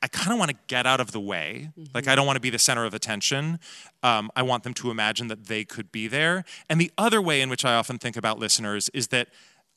[0.02, 1.70] I kind of want to get out of the way.
[1.94, 3.60] Like, I don't want to be the center of attention.
[4.02, 6.44] Um, I want them to imagine that they could be there.
[6.68, 9.28] And the other way in which I often think about listeners is that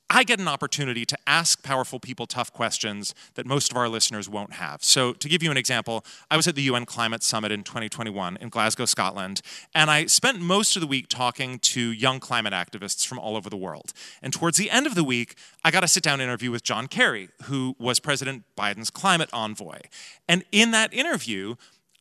[0.09, 4.29] I get an opportunity to ask powerful people tough questions that most of our listeners
[4.29, 4.83] won't have.
[4.83, 8.37] So, to give you an example, I was at the UN Climate Summit in 2021
[8.39, 9.41] in Glasgow, Scotland,
[9.73, 13.49] and I spent most of the week talking to young climate activists from all over
[13.49, 13.93] the world.
[14.21, 16.87] And towards the end of the week, I got a sit down interview with John
[16.87, 19.79] Kerry, who was President Biden's climate envoy.
[20.27, 21.55] And in that interview,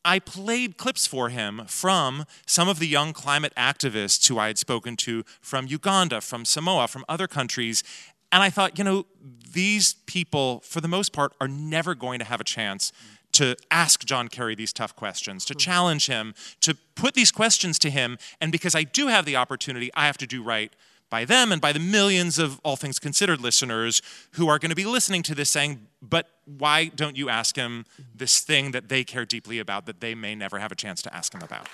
[0.05, 4.59] I played clips for him from some of the young climate activists who I had
[4.59, 7.83] spoken to from Uganda, from Samoa, from other countries.
[8.31, 9.07] And I thought, you know,
[9.51, 12.91] these people, for the most part, are never going to have a chance
[13.33, 15.59] to ask John Kerry these tough questions, to hmm.
[15.59, 18.17] challenge him, to put these questions to him.
[18.39, 20.71] And because I do have the opportunity, I have to do right
[21.09, 24.75] by them and by the millions of All Things Considered listeners who are going to
[24.75, 29.03] be listening to this saying, but why don't you ask him this thing that they
[29.03, 31.67] care deeply about that they may never have a chance to ask him about?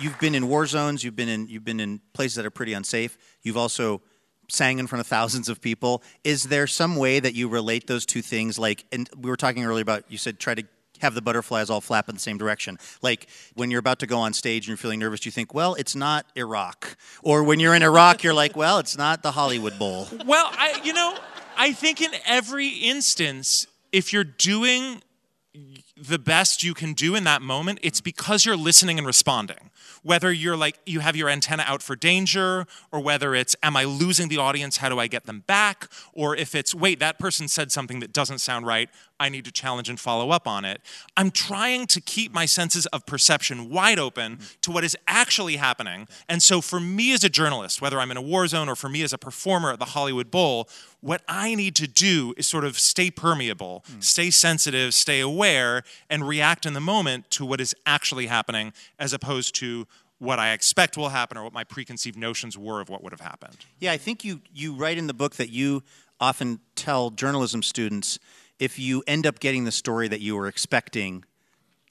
[0.00, 1.02] You've been in war zones.
[1.02, 3.16] You've been in you've been in places that are pretty unsafe.
[3.42, 4.02] You've also
[4.50, 6.02] sang in front of thousands of people.
[6.24, 8.58] Is there some way that you relate those two things?
[8.58, 10.64] Like, and we were talking earlier about you said try to
[11.00, 12.78] have the butterflies all flap in the same direction.
[13.02, 15.74] Like when you're about to go on stage and you're feeling nervous, you think, well,
[15.74, 16.96] it's not Iraq.
[17.22, 20.08] Or when you're in Iraq, you're like, well, it's not the Hollywood Bowl.
[20.26, 21.16] Well, I, you know,
[21.56, 25.02] I think in every instance, if you're doing
[25.96, 29.70] the best you can do in that moment, it's because you're listening and responding.
[30.08, 33.84] Whether you're like, you have your antenna out for danger, or whether it's, am I
[33.84, 34.78] losing the audience?
[34.78, 35.86] How do I get them back?
[36.14, 38.88] Or if it's, wait, that person said something that doesn't sound right.
[39.20, 40.80] I need to challenge and follow up on it.
[41.14, 46.08] I'm trying to keep my senses of perception wide open to what is actually happening.
[46.26, 48.88] And so, for me as a journalist, whether I'm in a war zone or for
[48.88, 52.64] me as a performer at the Hollywood Bowl, what I need to do is sort
[52.64, 54.00] of stay permeable, hmm.
[54.00, 59.12] stay sensitive, stay aware, and react in the moment to what is actually happening as
[59.12, 59.86] opposed to
[60.18, 63.20] what I expect will happen or what my preconceived notions were of what would have
[63.20, 63.56] happened.
[63.78, 65.82] Yeah, I think you you write in the book that you
[66.20, 68.18] often tell journalism students
[68.58, 71.24] if you end up getting the story that you were expecting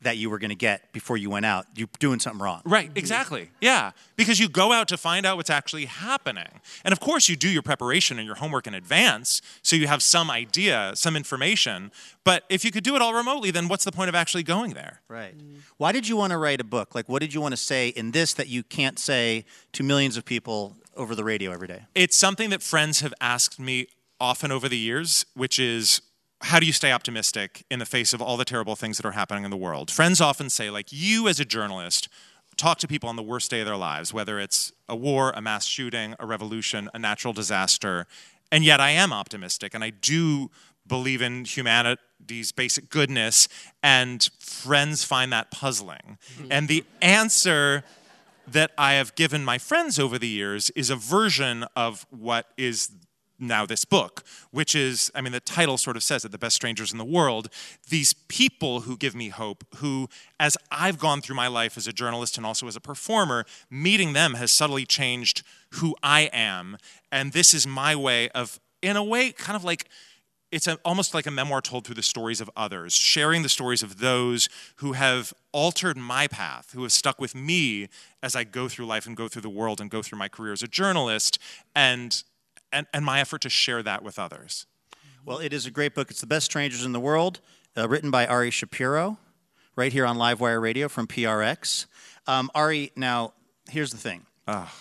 [0.02, 2.62] that you were going to get before you went out, you're doing something wrong.
[2.66, 3.50] Right, exactly.
[3.62, 6.48] Yeah, because you go out to find out what's actually happening.
[6.84, 10.02] And of course, you do your preparation and your homework in advance, so you have
[10.02, 11.92] some idea, some information.
[12.24, 14.74] But if you could do it all remotely, then what's the point of actually going
[14.74, 15.02] there?
[15.08, 15.38] Right.
[15.38, 15.60] Mm-hmm.
[15.78, 16.94] Why did you want to write a book?
[16.94, 20.18] Like, what did you want to say in this that you can't say to millions
[20.18, 21.86] of people over the radio every day?
[21.96, 23.88] It's something that friends have asked me
[24.20, 26.02] often over the years, which is
[26.42, 29.12] how do you stay optimistic in the face of all the terrible things that are
[29.12, 29.90] happening in the world?
[29.90, 32.08] Friends often say, like, you as a journalist,
[32.58, 35.42] talk to people on the worst day of their lives, whether it's a war, a
[35.42, 38.06] mass shooting, a revolution, a natural disaster.
[38.52, 40.50] And yet I am optimistic and I do
[40.88, 43.48] believe in humanity's basic goodness,
[43.84, 46.18] and friends find that puzzling.
[46.36, 46.52] Mm-hmm.
[46.52, 47.84] And the answer
[48.48, 52.90] that I have given my friends over the years is a version of what is
[53.40, 56.56] now this book, which is, I mean, the title sort of says it, The Best
[56.56, 57.50] Strangers in the World.
[57.90, 61.94] These people who give me hope, who, as I've gone through my life as a
[61.94, 65.44] journalist and also as a performer, meeting them has subtly changed
[65.76, 66.78] who I am.
[67.12, 69.88] And this is my way of, in a way, kind of like,
[70.52, 73.84] it's a, almost like a memoir told through the stories of others, sharing the stories
[73.84, 74.48] of those
[74.78, 77.90] who have altered my path, who have stuck with me
[78.24, 80.54] as I go through life and go through the world and go through my career
[80.54, 81.38] as a journalist,
[81.76, 82.24] and,
[82.72, 84.66] and, and my effort to share that with others.
[85.26, 86.10] Well, it is a great book.
[86.10, 87.42] It's The Best Strangers in the World,
[87.78, 89.18] uh, written by Ari Shapiro,
[89.76, 91.86] right here on Livewire Radio from PRX.
[92.28, 93.34] Um, Ari, now,
[93.70, 94.26] here's the thing.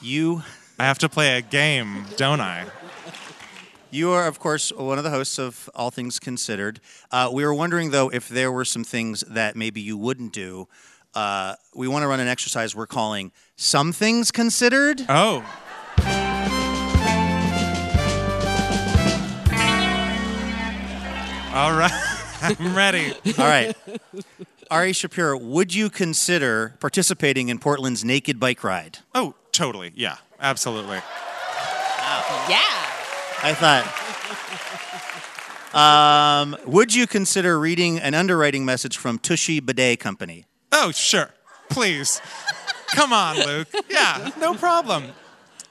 [0.01, 0.43] You.
[0.79, 2.67] I have to play a game, don't I?
[3.91, 6.81] You are, of course, one of the hosts of All Things Considered.
[7.11, 10.69] Uh, we were wondering, though, if there were some things that maybe you wouldn't do.
[11.15, 15.07] Uh, we want to run an exercise we're calling Some Things Considered.
[15.09, 15.45] Oh.
[21.57, 21.91] All right.
[22.43, 23.15] I'm ready.
[23.39, 23.75] All right.
[24.71, 28.99] Ari Shapiro, would you consider participating in Portland's Naked Bike Ride?
[29.15, 29.91] Oh, totally.
[29.95, 30.97] Yeah, absolutely.
[32.47, 32.61] Yeah.
[33.43, 33.87] I thought.
[35.75, 40.45] Um, would you consider reading an underwriting message from Tushy Bidet Company?
[40.73, 41.31] Oh, sure.
[41.71, 42.21] Please.
[42.89, 43.69] Come on, Luke.
[43.89, 45.05] Yeah, no problem.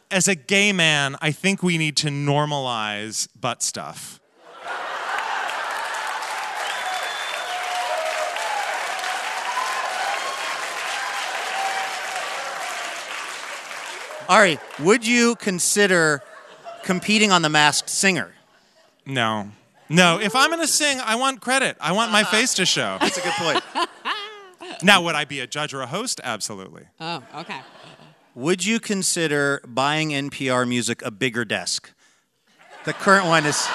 [0.09, 4.19] As a gay man, I think we need to normalize butt stuff.
[14.27, 16.21] Ari, would you consider
[16.83, 18.33] competing on The Masked Singer?
[19.05, 19.49] No.
[19.87, 21.77] No, if I'm going to sing, I want credit.
[21.79, 22.25] I want my ah.
[22.25, 22.97] face to show.
[23.01, 23.63] That's a good point.
[24.81, 26.19] Now, would I be a judge or a host?
[26.23, 26.83] Absolutely.
[26.99, 27.61] Oh, okay.
[28.33, 31.93] Would you consider buying NPR Music a bigger desk?
[32.83, 33.55] The current one is.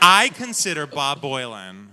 [0.00, 1.88] I consider Bob Boilen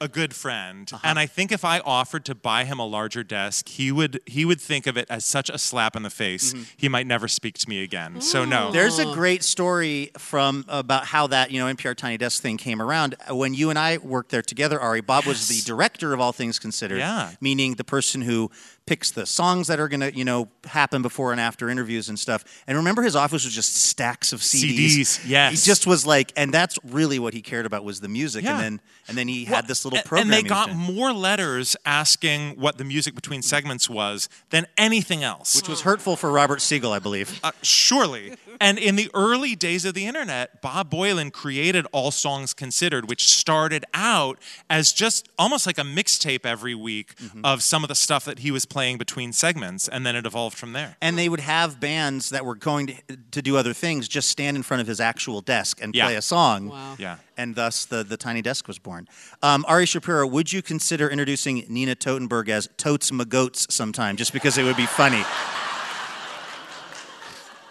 [0.00, 1.00] a good friend, uh-huh.
[1.04, 4.44] and I think if I offered to buy him a larger desk, he would he
[4.44, 6.52] would think of it as such a slap in the face.
[6.52, 6.62] Mm-hmm.
[6.76, 8.20] He might never speak to me again.
[8.20, 8.70] So no.
[8.70, 12.80] There's a great story from about how that you know NPR Tiny Desk thing came
[12.80, 13.14] around.
[13.30, 16.58] When you and I worked there together, Ari, Bob was the director of All Things
[16.58, 16.98] Considered.
[16.98, 17.30] Yeah.
[17.40, 18.50] meaning the person who
[18.88, 22.18] picks the songs that are going to you know happen before and after interviews and
[22.18, 22.42] stuff.
[22.66, 24.78] And remember, his office was just stacks of CDs.
[25.00, 25.50] CDs, yes.
[25.52, 28.44] he just was like, and that's really what he cared about was the music.
[28.44, 28.52] Yeah.
[28.54, 30.22] And then and then he Well, had this little program.
[30.26, 34.66] And they he got doing, more letters asking what the music between segments was than
[34.76, 35.54] anything else.
[35.56, 37.38] which was hurtful for Robert Siegel, I believe.
[37.44, 38.34] Uh, surely.
[38.60, 43.28] And in the early days of the internet, Bob Boilen created All Songs Considered, which
[43.28, 47.44] started out as just almost like a mixtape every week Mm-hmm.
[47.44, 50.56] of some of the stuff that he was playing between segments, and then it evolved
[50.56, 50.96] from there.
[51.02, 52.94] and they would have bands that were going to,
[53.32, 56.06] to do other things just stand in front of his actual desk and Yeah.
[56.06, 56.68] play a song.
[56.68, 56.96] Wow.
[56.98, 57.16] Yeah.
[57.36, 59.08] And thus the, the tiny desk was born.
[59.42, 64.58] Um, Ari Shapiro, would you consider introducing Nina Totenberg as Totes Magoats sometime, just because
[64.58, 65.24] it would be funny?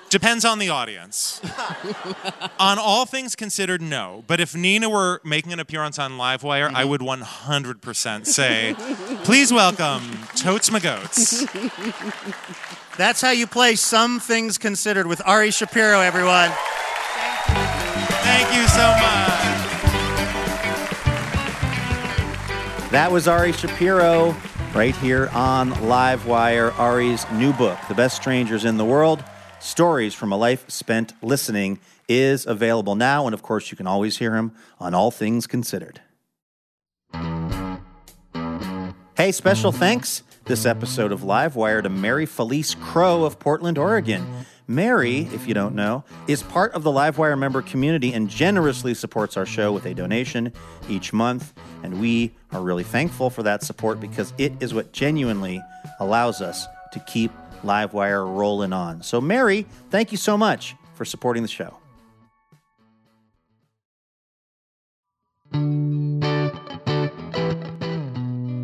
[0.09, 1.41] Depends on the audience.
[2.59, 4.23] on all things considered, no.
[4.25, 6.89] But if Nina were making an appearance on Livewire, I mm-hmm.
[6.89, 8.73] would 100% say,
[9.25, 10.03] please welcome
[10.35, 11.45] Totes Magoats.
[12.97, 16.51] That's how you play Some Things Considered with Ari Shapiro, everyone.
[18.23, 19.47] Thank you so much.
[22.91, 24.37] That was Ari Shapiro
[24.73, 26.77] right here on Livewire.
[26.79, 29.21] Ari's new book, The Best Strangers in the World
[29.67, 33.27] Stories from a Life Spent Listening, is available now.
[33.27, 35.99] And of course, you can always hear him on All Things Considered.
[39.17, 44.25] Hey, special thanks this episode of Livewire to Mary Felice Crow of Portland, Oregon.
[44.69, 49.35] Mary, if you don't know, is part of the Livewire member community and generously supports
[49.35, 50.53] our show with a donation
[50.87, 51.53] each month.
[51.83, 55.61] And we are really thankful for that support because it is what genuinely
[55.99, 57.31] allows us to keep
[57.63, 59.03] Livewire rolling on.
[59.03, 61.77] So, Mary, thank you so much for supporting the show.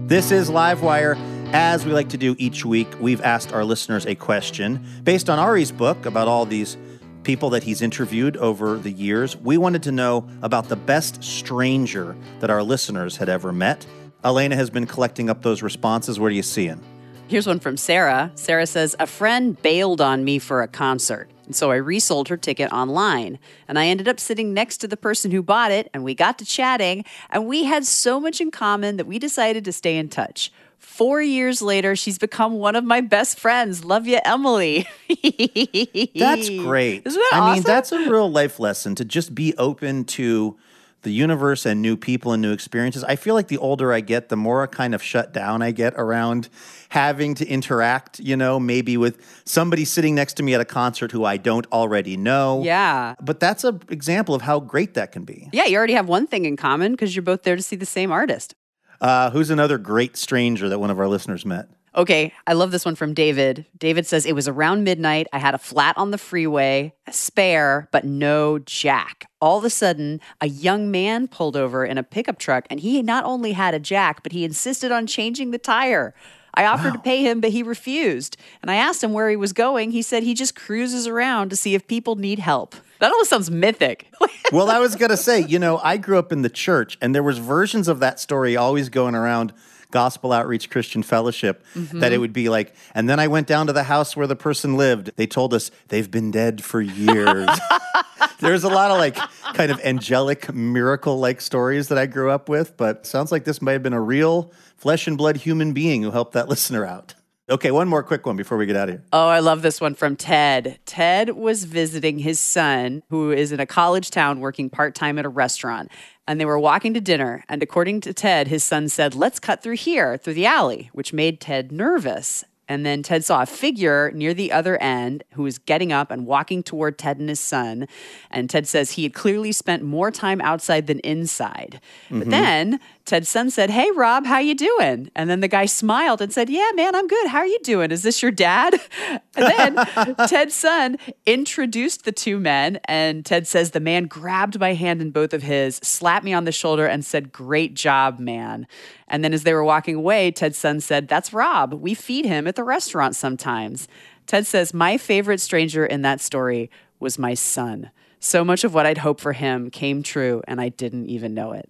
[0.07, 1.17] This is Livewire.
[1.53, 5.39] As we like to do each week, we've asked our listeners a question based on
[5.39, 6.77] Ari's book about all these
[7.23, 9.37] people that he's interviewed over the years.
[9.37, 13.85] We wanted to know about the best stranger that our listeners had ever met.
[14.23, 16.19] Elena has been collecting up those responses.
[16.19, 16.81] What are you seeing?
[17.27, 18.31] Here's one from Sarah.
[18.35, 21.29] Sarah says, A friend bailed on me for a concert.
[21.45, 23.39] And so I resold her ticket online.
[23.67, 26.37] And I ended up sitting next to the person who bought it, and we got
[26.39, 27.05] to chatting.
[27.29, 30.51] And we had so much in common that we decided to stay in touch.
[30.77, 33.83] Four years later, she's become one of my best friends.
[33.83, 34.85] Love you, Emily.
[36.15, 37.03] That's great.
[37.05, 40.57] Isn't that I mean, that's a real life lesson to just be open to
[41.03, 43.03] the universe and new people and new experiences.
[43.03, 45.93] I feel like the older I get, the more kind of shut down I get
[45.95, 46.49] around
[46.89, 51.11] having to interact, you know, maybe with somebody sitting next to me at a concert
[51.11, 52.63] who I don't already know.
[52.63, 53.15] Yeah.
[53.21, 55.49] But that's an example of how great that can be.
[55.53, 57.85] Yeah, you already have one thing in common because you're both there to see the
[57.85, 58.55] same artist.
[59.01, 61.67] Uh, who's another great stranger that one of our listeners met?
[61.95, 63.67] Okay, I love this one from David.
[63.77, 65.27] David says it was around midnight.
[65.31, 69.29] I had a flat on the freeway, a spare, but no jack.
[69.39, 73.03] All of a sudden, a young man pulled over in a pickup truck, and he
[73.03, 76.15] not only had a jack, but he insisted on changing the tire.
[76.55, 78.37] I offered to pay him, but he refused.
[78.61, 79.91] And I asked him where he was going.
[79.91, 82.75] He said he just cruises around to see if people need help.
[82.99, 84.07] That almost sounds mythic.
[84.51, 87.13] well, I was going to say, you know, I grew up in the church and
[87.13, 89.51] there was versions of that story always going around
[89.93, 91.99] Gospel Outreach Christian Fellowship mm-hmm.
[91.99, 94.35] that it would be like, and then I went down to the house where the
[94.35, 95.11] person lived.
[95.17, 97.47] They told us they've been dead for years.
[98.39, 99.15] There's a lot of like
[99.53, 103.61] kind of angelic miracle like stories that I grew up with, but sounds like this
[103.61, 107.13] might have been a real flesh and blood human being who helped that listener out.
[107.49, 109.03] Okay, one more quick one before we get out of here.
[109.11, 110.79] Oh, I love this one from Ted.
[110.85, 115.25] Ted was visiting his son, who is in a college town working part time at
[115.25, 115.91] a restaurant.
[116.27, 117.43] And they were walking to dinner.
[117.49, 121.13] And according to Ted, his son said, Let's cut through here, through the alley, which
[121.13, 122.45] made Ted nervous.
[122.69, 126.25] And then Ted saw a figure near the other end who was getting up and
[126.25, 127.87] walking toward Ted and his son.
[128.31, 131.81] And Ted says he had clearly spent more time outside than inside.
[132.09, 132.29] But mm-hmm.
[132.29, 136.31] then Ted's son said, "Hey Rob, how you doing?" And then the guy smiled and
[136.31, 137.27] said, "Yeah, man, I'm good.
[137.27, 137.91] How are you doing?
[137.91, 138.79] Is this your dad?"
[139.35, 144.73] And then Ted's son introduced the two men, and Ted says the man grabbed my
[144.73, 148.67] hand in both of his, slapped me on the shoulder, and said, "Great job, man."
[149.07, 151.73] And then as they were walking away, Ted's son said, "That's Rob.
[151.73, 153.87] We feed him at the restaurant sometimes."
[154.27, 157.89] Ted says, "My favorite stranger in that story was my son."
[158.19, 161.51] So much of what I'd hoped for him came true, and I didn't even know
[161.51, 161.69] it.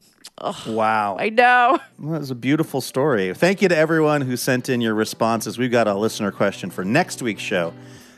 [0.68, 1.18] Wow.
[1.20, 1.80] I know.
[2.00, 3.34] Well, that was a beautiful story.
[3.34, 5.58] Thank you to everyone who sent in your responses.
[5.58, 7.74] We've got a listener question for next week's show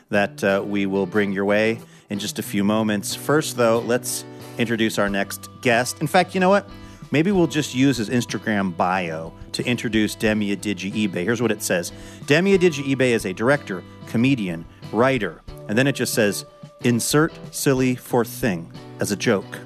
[0.08, 1.78] that uh, we will bring your way
[2.10, 3.14] in just a few moments.
[3.14, 4.24] First, though, let's
[4.58, 6.00] introduce our next guest.
[6.00, 6.68] In fact, you know what?
[7.12, 11.14] Maybe we'll just use his Instagram bio to introduce Demi Adejuyigbe.
[11.14, 11.92] Here's what it says
[12.26, 16.44] Demi Adejuyigbe is a director, comedian, writer, and then it just says,
[16.82, 19.58] insert silly fourth thing as a joke.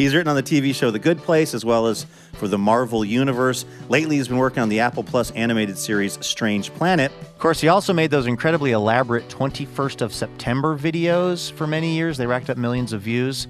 [0.00, 3.04] He's written on the TV show The Good Place as well as for the Marvel
[3.04, 3.66] Universe.
[3.90, 7.12] Lately, he's been working on the Apple Plus animated series Strange Planet.
[7.20, 12.16] Of course, he also made those incredibly elaborate 21st of September videos for many years.
[12.16, 13.46] They racked up millions of views.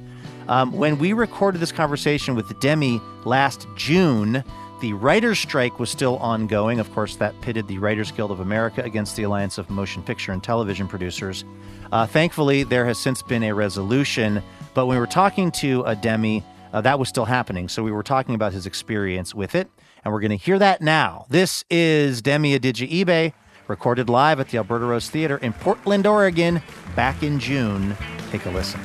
[0.48, 4.42] Um, when we recorded this conversation with Demi last June,
[4.81, 6.81] the writer's strike was still ongoing.
[6.81, 10.33] Of course, that pitted the Writers Guild of America against the Alliance of Motion Picture
[10.33, 11.45] and Television Producers.
[11.93, 14.43] Uh, thankfully, there has since been a resolution.
[14.74, 17.68] But when we were talking to uh, Demi, uh, that was still happening.
[17.68, 19.68] So we were talking about his experience with it,
[20.05, 21.26] and we're going to hear that now.
[21.28, 23.33] This is Demi Adigi eBay,
[23.68, 26.62] recorded live at the Alberta Rose Theater in Portland, Oregon,
[26.95, 27.97] back in June.
[28.31, 28.81] Take a listen.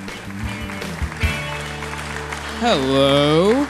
[2.59, 3.67] Hello.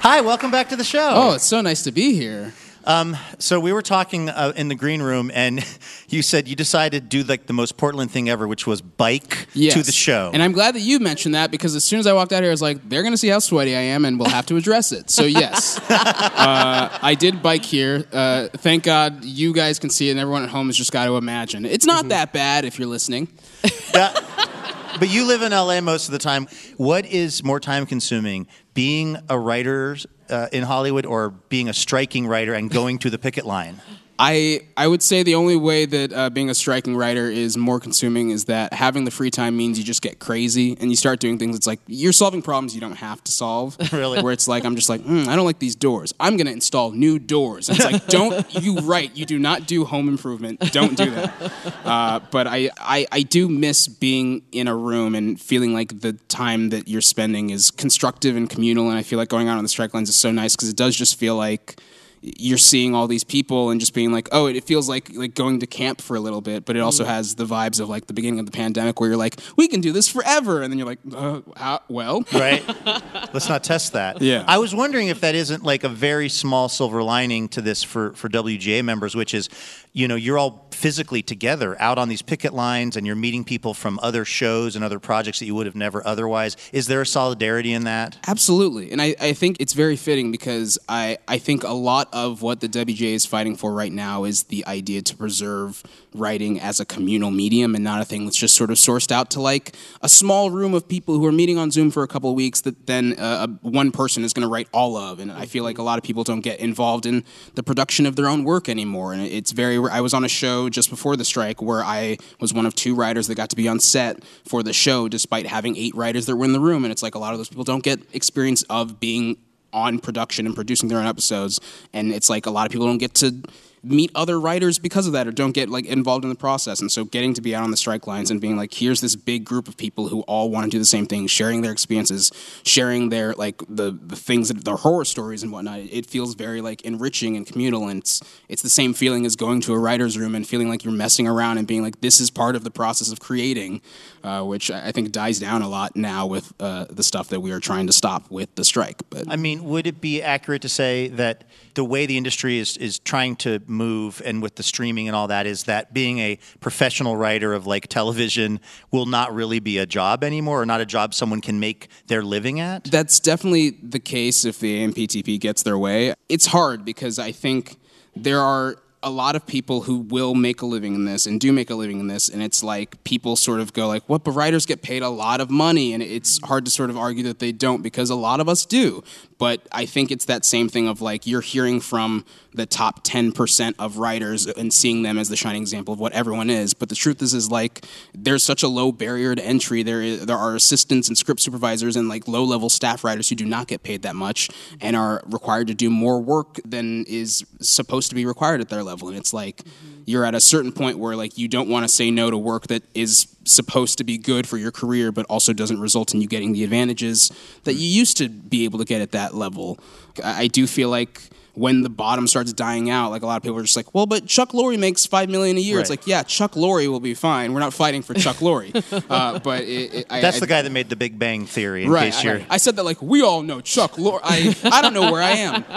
[0.00, 1.10] Hi, welcome back to the show.
[1.12, 2.52] Oh, it's so nice to be here.
[2.84, 5.62] Um, so we were talking uh, in the green room, and
[6.08, 9.46] you said you decided to do like the most Portland thing ever, which was bike
[9.52, 9.74] Yes.
[9.74, 10.30] to the show.
[10.32, 12.50] And I'm glad that you mentioned that because as soon as I walked out here,
[12.50, 14.56] I was like, they're going to see how sweaty I am and we'll have to
[14.56, 15.10] address it.
[15.10, 18.06] So, yes, uh, I did bike here.
[18.10, 21.04] Uh, thank God you guys can see it and everyone at home has just got
[21.06, 21.66] to imagine.
[21.66, 22.08] It's not Mm-hmm.
[22.10, 23.28] that bad if you're listening.
[23.92, 26.46] but you live in LA most of the time.
[26.78, 28.46] What is more time consuming,
[28.78, 29.96] being a writer
[30.30, 33.80] uh, in Hollywood or being a striking writer and going to the picket line?
[34.18, 37.78] I I would say the only way that uh, being a striking writer is more
[37.78, 41.20] consuming is that having the free time means you just get crazy and you start
[41.20, 41.54] doing things.
[41.54, 43.76] It's like you're solving problems you don't have to solve.
[43.98, 44.22] Really?
[44.22, 46.14] Where it's like I'm just like "Hmm, I don't like these doors.
[46.20, 47.68] I'm going to install new doors.
[47.68, 49.16] And it's like don't you write.
[49.16, 50.60] You do not do home improvement.
[50.72, 51.32] Don't do that.
[51.88, 56.12] Uh, but I, I I do miss being in a room and feeling like the
[56.28, 58.90] time that you're spending is constructive and communal.
[58.90, 60.76] And I feel like going out on the strike lines is so nice because it
[60.76, 61.80] does just feel like
[62.20, 65.60] you're seeing all these people and just being like, oh, it, feels like like going
[65.60, 68.12] to camp for a little bit, but it also has the vibes of like the
[68.12, 70.86] beginning of the pandemic where you're like, we can do this forever, and then you're
[70.86, 72.62] like, uh, how, well, Right?
[73.32, 74.20] Let's not test that.
[74.20, 74.44] Yeah.
[74.46, 78.12] I was wondering if that isn't like a very small silver lining to this for,
[78.12, 79.48] for WGA members, which is,
[79.92, 83.74] you know, you're all physically together out on these picket lines and you're meeting people
[83.74, 86.56] from other shows and other projects that you would have never otherwise.
[86.72, 88.16] Is there a solidarity in that?
[88.28, 88.92] Absolutely.
[88.92, 92.60] And I, I think it's very fitting because I, I think a lot of what
[92.60, 95.82] the WGA is fighting for right now is the idea to preserve
[96.18, 99.30] writing as a communal medium and not a thing that's just sort of sourced out
[99.30, 102.30] to like a small room of people who are meeting on Zoom for a couple
[102.30, 105.18] of weeks that then uh, one person is going to write all of.
[105.20, 108.16] And I feel like a lot of people don't get involved in the production of
[108.16, 109.12] their own work anymore.
[109.12, 112.52] And it's very, I was on a show just before the strike where I was
[112.52, 115.76] one of two writers that got to be on set for the show despite having
[115.76, 116.84] eight writers that were in the room.
[116.84, 119.36] And it's like a lot of those people don't get experience of being
[119.72, 121.60] on production and producing their own episodes.
[121.92, 123.42] And it's like a lot of people don't get to
[123.82, 126.80] meet other writers because of that or don't get like involved in the process.
[126.80, 129.16] And so getting to be out on the strike lines and being like here's this
[129.16, 132.32] big group of people who all want to do the same thing sharing their experiences
[132.64, 136.60] sharing their like the, the things that their horror stories and whatnot it feels very
[136.60, 137.88] like enriching and communal.
[137.88, 140.84] And it's it's the same feeling as going to a writer's room and feeling like
[140.84, 143.80] you're messing around and being like this is part of the process of creating
[144.22, 147.52] uh, which I think dies down a lot now with uh, the stuff that we
[147.52, 150.68] are trying to stop with the strike but I mean, would it be accurate to
[150.68, 151.44] say that
[151.74, 155.28] the way the industry is, is trying to move and with the streaming and all
[155.28, 158.60] that is that being a professional writer of like television
[158.90, 162.22] will not really be a job anymore or not a job someone can make their
[162.22, 162.84] living at?
[162.84, 166.14] That's definitely the case if the AMPTP gets their way.
[166.28, 167.76] It's hard because I think
[168.16, 168.76] there are
[169.08, 171.74] a lot of people who will make a living in this and do make a
[171.74, 174.82] living in this and it's like people sort of go like what but writers get
[174.82, 175.94] paid a lot of money?
[175.94, 178.66] And it's hard to sort of argue that they don't because a lot of us
[178.66, 179.02] do.
[179.38, 182.24] But i think it's that same thing of like you're hearing from
[182.58, 186.50] the top 10% of writers and seeing them as the shining example of what everyone
[186.50, 186.74] is.
[186.74, 189.82] But the truth is is like there's such a low barrier to entry.
[189.82, 193.36] There is, there are assistants and script supervisors and like low level staff writers who
[193.36, 194.50] do not get paid that much
[194.80, 198.82] and are required to do more work than is supposed to be required at their
[198.82, 199.62] level level, and it's like
[200.04, 202.66] you're at a certain point where like you don't want to say no to work
[202.68, 206.26] that is supposed to be good for your career, but also doesn't result in you
[206.28, 207.30] getting the advantages
[207.64, 209.78] that you used to be able to get at that level.
[210.22, 211.22] I, I do feel like
[211.54, 214.06] when the bottom starts dying out, like a lot of people are just like, well,
[214.06, 215.80] but Chuck Lorre makes five million a year.
[215.80, 217.52] It's like, yeah, Chuck Lorre will be fine.
[217.52, 218.70] We're not fighting for Chuck Lorre,
[219.10, 221.82] uh, but it, it, I, That's I, the guy that made the Big Bang Theory.
[221.84, 224.20] In Right, case I, you're, I said that like we all know Chuck Lorre.
[224.22, 225.64] I I don't know where I am.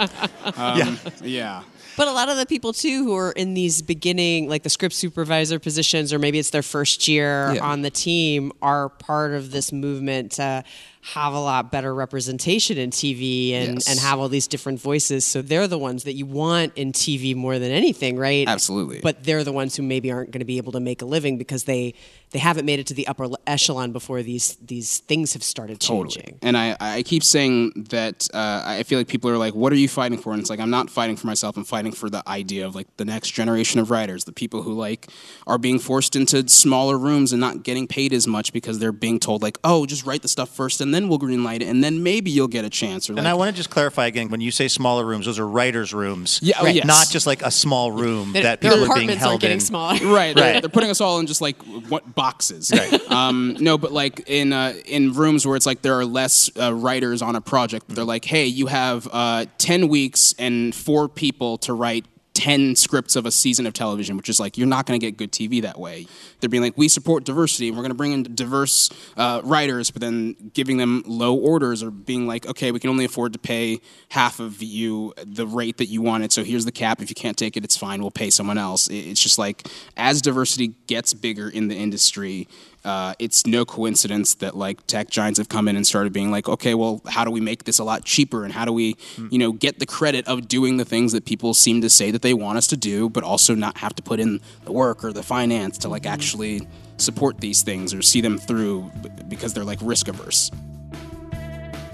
[0.56, 1.62] Um, yeah.
[1.96, 4.94] But a lot of the people too who are in these beginning, like the script
[4.94, 7.64] supervisor positions, or maybe it's their first year Yeah.
[7.64, 10.64] on the team, are part of this movement to
[11.04, 13.88] have a lot better representation in TV and, Yes.
[13.90, 15.24] and have all these different voices.
[15.24, 18.46] So they're the ones that you want in TV more than anything, right?
[18.46, 19.00] Absolutely.
[19.02, 21.38] But they're the ones who maybe aren't going to be able to make a living
[21.38, 21.94] because they
[22.30, 26.38] they haven't made it to the upper echelon before these these things have started changing.
[26.40, 29.76] And I, I keep saying that uh, I feel like people are like, what are
[29.76, 30.32] you fighting for?
[30.32, 31.56] And it's like, I'm not fighting for myself.
[31.56, 34.72] I'm fighting for the idea of like the next generation of writers, the people who
[34.72, 35.08] like
[35.48, 39.18] are being forced into smaller rooms and not getting paid as much because they're being
[39.18, 42.02] told like, oh, just write the stuff first and then we'll greenlight it and then
[42.02, 43.08] maybe you'll get a chance.
[43.08, 45.38] Or and like, I want to just clarify again when you say smaller rooms, those
[45.38, 46.40] are writers' rooms.
[46.42, 46.74] Yeah, oh, Right.
[46.74, 46.84] yes.
[46.86, 49.54] Not just like a small room Their- that people are being apartments held aren't getting
[49.56, 49.60] in.
[49.60, 49.94] smaller.
[50.14, 50.62] right, they're, Right.
[50.62, 51.56] they're putting us all in just like
[51.88, 52.72] what boxes.
[53.08, 56.72] Um, no, but like in uh, in rooms where it's like there are less uh,
[56.74, 61.08] writers on a project, but they're like, hey, you have uh, ten weeks and four
[61.08, 62.04] people to write.
[62.34, 65.16] 10 scripts of a season of television, which is like, you're not going to get
[65.16, 66.06] good TV that way.
[66.40, 69.90] They're being like, we support diversity and we're going to bring in diverse uh, writers,
[69.90, 73.38] but then giving them low orders or being like, okay, we can only afford to
[73.38, 73.80] pay
[74.10, 76.32] half of you the rate that you wanted.
[76.32, 77.02] So here's the cap.
[77.02, 78.00] If you can't take it, it's fine.
[78.00, 78.88] We'll pay someone else.
[78.88, 82.48] It's just like, as diversity gets bigger in the industry,
[82.84, 86.48] uh, it's no coincidence that like tech giants have come in and started being like,
[86.48, 88.96] okay, well, how do we make this a lot cheaper, and how do we,
[89.30, 92.22] you know, get the credit of doing the things that people seem to say that
[92.22, 95.12] they want us to do, but also not have to put in the work or
[95.12, 96.66] the finance to like actually
[96.96, 98.90] support these things or see them through
[99.28, 100.50] because they're like risk averse.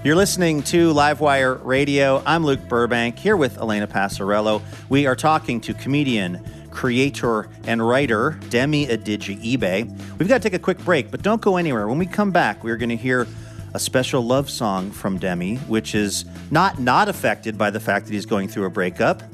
[0.05, 2.23] You're listening to Livewire Radio.
[2.25, 4.63] I'm Luke Burbank here with Elena Passarello.
[4.89, 6.45] We are talking to comedian,
[6.79, 10.17] creator, and writer Demi Adejuyigbe.
[10.17, 11.89] We've got to take a quick break, but don't go anywhere.
[11.89, 13.27] When we come back, we're going to hear
[13.75, 18.13] a special love song from Demi, which is not not affected by the fact that
[18.13, 19.25] he's going through a breakup.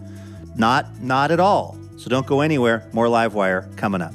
[0.56, 1.76] Not not at all.
[1.98, 2.88] So don't go anywhere.
[2.94, 4.14] More Livewire coming up.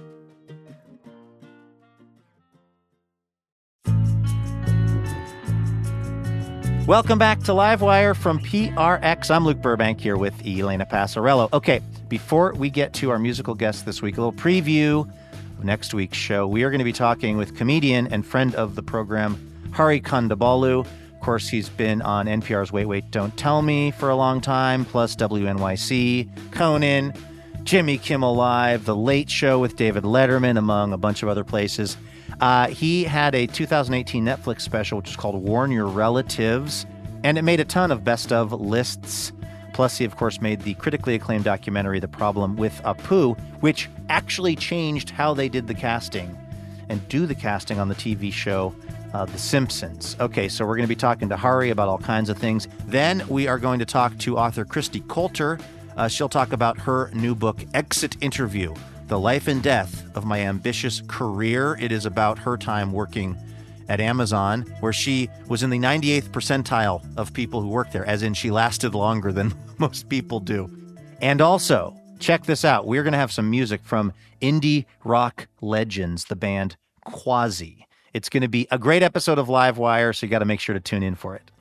[6.87, 9.29] Welcome back to Livewire from PRX.
[9.29, 11.47] I'm Luke Burbank here with Elena Passarello.
[11.53, 11.79] Okay,
[12.09, 15.07] before we get to our musical guest this week, a little preview
[15.59, 16.47] of next week's show.
[16.47, 19.37] We are going to be talking with comedian and friend of the program,
[19.73, 20.79] Hari Kondabolu.
[20.79, 24.83] Of course, he's been on NPR's Wait, Wait, Don't Tell Me for a long time,
[24.83, 27.13] plus WNYC, Conan,
[27.63, 31.95] Jimmy Kimmel Live, The Late Show with David Letterman, among a bunch of other places.
[32.41, 36.87] Uh, he had a 2018 Netflix special, which is called Warn Your Relatives,
[37.23, 39.31] and it made a ton of best of lists.
[39.73, 44.55] Plus, he, of course, made the critically acclaimed documentary The Problem with Apu, which actually
[44.55, 46.35] changed how they did the casting
[46.89, 48.73] and do the casting on the TV show
[49.13, 50.17] uh, The Simpsons.
[50.19, 52.67] Okay, so we're going to be talking to Hari about all kinds of things.
[52.87, 55.59] Then we are going to talk to author Kristi Coulter.
[55.95, 58.73] Uh, she'll talk about her new book, Exit Interview
[59.11, 61.77] The Life and Death of My Ambitious Career.
[61.81, 63.35] It is about her time working
[63.89, 68.23] at Amazon, where she was in the 98th percentile of people who work there, as
[68.23, 70.71] in she lasted longer than most people do.
[71.19, 72.87] And also, check this out.
[72.87, 77.85] We're going to have some music from indie rock legends, the band Quasi.
[78.13, 80.71] It's going to be a great episode of Livewire, so you got to make sure
[80.71, 81.51] to tune in for it.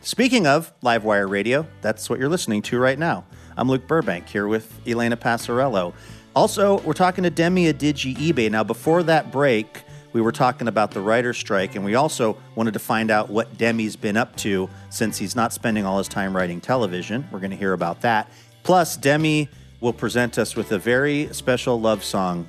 [0.00, 3.24] Speaking of Livewire Radio, that's what you're listening to right now.
[3.56, 5.94] I'm Luke Burbank here with Elena Passarello.
[6.36, 8.50] Also, we're talking to Demi Adejuyigbe.
[8.50, 9.82] Now, before that break,
[10.12, 13.56] we were talking about the writer's strike, and we also wanted to find out what
[13.56, 17.28] Demi's been up to since he's not spending all his time writing television.
[17.30, 18.30] We're going to hear about that.
[18.64, 19.48] Plus, Demi
[19.80, 22.48] will present us with a very special love song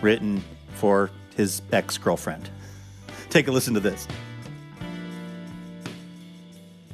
[0.00, 0.42] written
[0.74, 2.50] for his ex girlfriend.
[3.30, 4.06] Take a listen to this.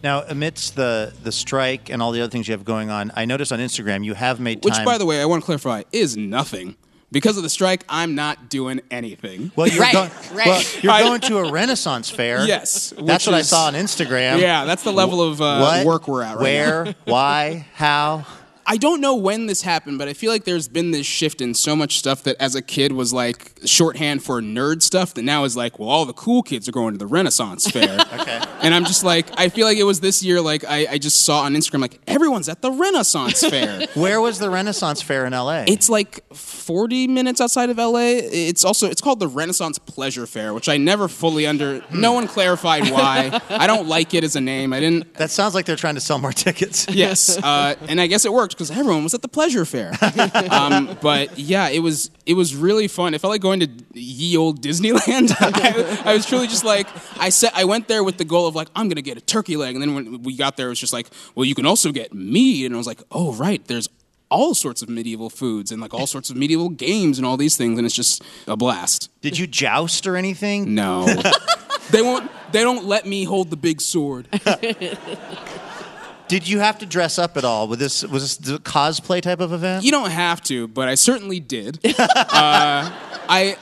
[0.03, 3.25] Now, amidst the the strike and all the other things you have going on, I
[3.27, 4.71] noticed on Instagram you have made time.
[4.71, 6.77] Which, by the way, I want to clarify, is nothing.
[7.13, 9.51] Because of the strike, I'm not doing anything.
[9.57, 10.11] well, you're Right, going.
[10.33, 10.47] right.
[10.47, 12.45] Well, you're I- going to a Renaissance fair.
[12.47, 14.41] Yes, that's which what I is- saw on Instagram.
[14.41, 15.87] Yeah, that's the level of uh, What?
[15.87, 16.85] work we're at right Where?
[16.85, 16.95] now.
[17.07, 17.67] Why?
[17.75, 18.27] How?
[18.67, 21.55] I don't know when this happened, but I feel like there's been this shift in
[21.55, 25.45] so much stuff that as a kid was like shorthand for nerd stuff that now
[25.45, 27.99] is like, well, all the cool kids are going to the Renaissance Fair.
[28.15, 28.41] Okay.
[28.63, 31.25] And I'm just like, I feel like it was this year, like, I, I just
[31.25, 33.87] saw on Instagram, like, everyone's at the Renaissance Fair.
[33.95, 35.65] Where was the Renaissance fair in LA?
[35.67, 38.21] It's like 40 minutes outside of LA.
[38.23, 41.83] It's also it's called the Renaissance Pleasure Fair, which I never fully under.
[41.93, 43.41] No one clarified why.
[43.49, 44.73] I don't like it as a name.
[44.73, 45.15] I didn't.
[45.15, 46.87] that sounds like they're trying to sell more tickets.
[46.91, 49.93] Yes, uh, and I guess it worked because everyone was at the pleasure fair.
[50.51, 53.15] um, but yeah, it was it was really fun.
[53.15, 55.35] It felt like going to ye old Disneyland.
[55.41, 56.87] I, I was truly just like
[57.19, 57.51] I said.
[57.55, 59.83] I went there with the goal of like I'm gonna get a turkey leg, and
[59.83, 62.67] then when we got there, it was just like, well, you can also get meat,
[62.67, 63.89] and I was like, oh right, there's
[64.31, 67.57] all sorts of medieval foods and like all sorts of medieval games and all these
[67.57, 69.11] things, and it's just a blast.
[69.23, 70.75] Did you joust or anything?
[70.75, 71.07] No.
[71.91, 72.31] They won't.
[72.53, 74.29] They don't let me hold the big sword.
[76.31, 77.67] Did you have to dress up at all?
[77.67, 79.85] Was this was this the cosplay type of event?
[79.85, 81.81] You don't have to, but I certainly did.
[81.85, 81.93] uh,
[83.29, 83.57] I,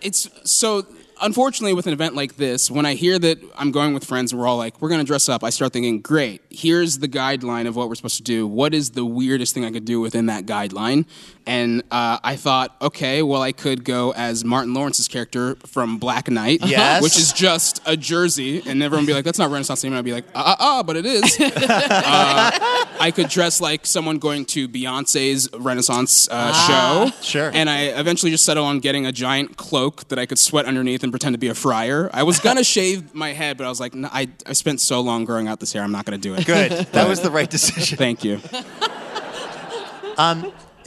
[0.00, 0.86] it's so.
[1.20, 4.40] Unfortunately, with an event like this, when I hear that I'm going with friends and
[4.40, 7.66] we're all like, we're going to dress up, I start thinking, great, here's the guideline
[7.66, 8.46] of what we're supposed to do.
[8.46, 11.06] What is the weirdest thing I could do within that guideline?
[11.48, 16.28] And uh, I thought, okay, well, I could go as Martin Lawrence's character from Black
[16.30, 17.02] Knight, Yes.
[17.02, 19.82] which is just a jersey, and everyone would be like, that's not Renaissance.
[19.82, 21.38] I'd be like, ah, ah, ah, but it is.
[22.10, 22.50] Uh,
[23.00, 27.10] I could dress like someone going to Beyonce's Renaissance uh, show.
[27.22, 27.50] Sure.
[27.54, 31.02] And I eventually just settled on getting a giant cloak that I could sweat underneath
[31.02, 32.10] and pretend to be a friar.
[32.12, 35.00] I was gonna shave my head, but I was like, no, I, I spent so
[35.00, 36.44] long growing out this hair, I'm not gonna do it.
[36.46, 36.72] Good.
[36.92, 37.96] That was the right decision.
[37.96, 38.40] Thank you.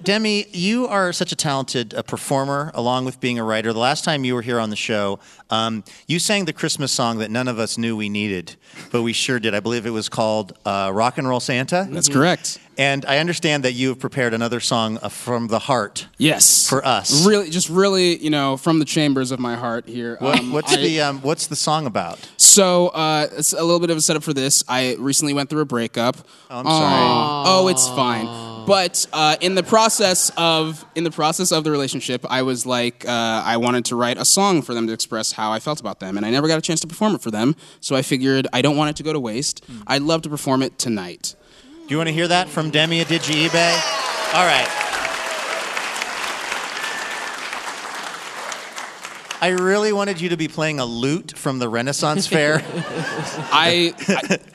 [0.03, 3.71] Demi, you are such a talented uh, performer, along with being a writer.
[3.73, 7.19] The last time you were here on the show, um, you sang the Christmas song
[7.19, 8.55] that none of us knew we needed,
[8.91, 9.53] but we sure did.
[9.53, 12.59] I believe it was called uh, "Rock and Roll Santa." That's correct.
[12.77, 16.07] And I understand that you have prepared another song uh, from the heart.
[16.17, 16.67] Yes.
[16.67, 17.25] For us.
[17.27, 20.15] Really, just really, you know, from the chambers of my heart here.
[20.19, 22.17] What, Um, what's I- the um, What's the song about?
[22.37, 24.63] So, uh, it's a little bit of a setup for this.
[24.67, 26.17] I recently went through a breakup.
[26.49, 27.43] Oh, I'm sorry.
[27.47, 28.25] Oh, it's fine.
[28.65, 33.05] But uh, in the process of in the process of the relationship, I was like,
[33.07, 35.99] uh, I wanted to write a song for them to express how I felt about
[35.99, 37.55] them, and I never got a chance to perform it for them.
[37.79, 39.63] So I figured I don't want it to go to waste.
[39.87, 41.35] I'd love to perform it tonight.
[41.87, 44.33] Do you want to hear that from Demi Adejuyigbe?
[44.33, 44.90] All right.
[49.43, 52.61] I really wanted you to be playing a lute from the Renaissance Fair.
[53.51, 53.93] I,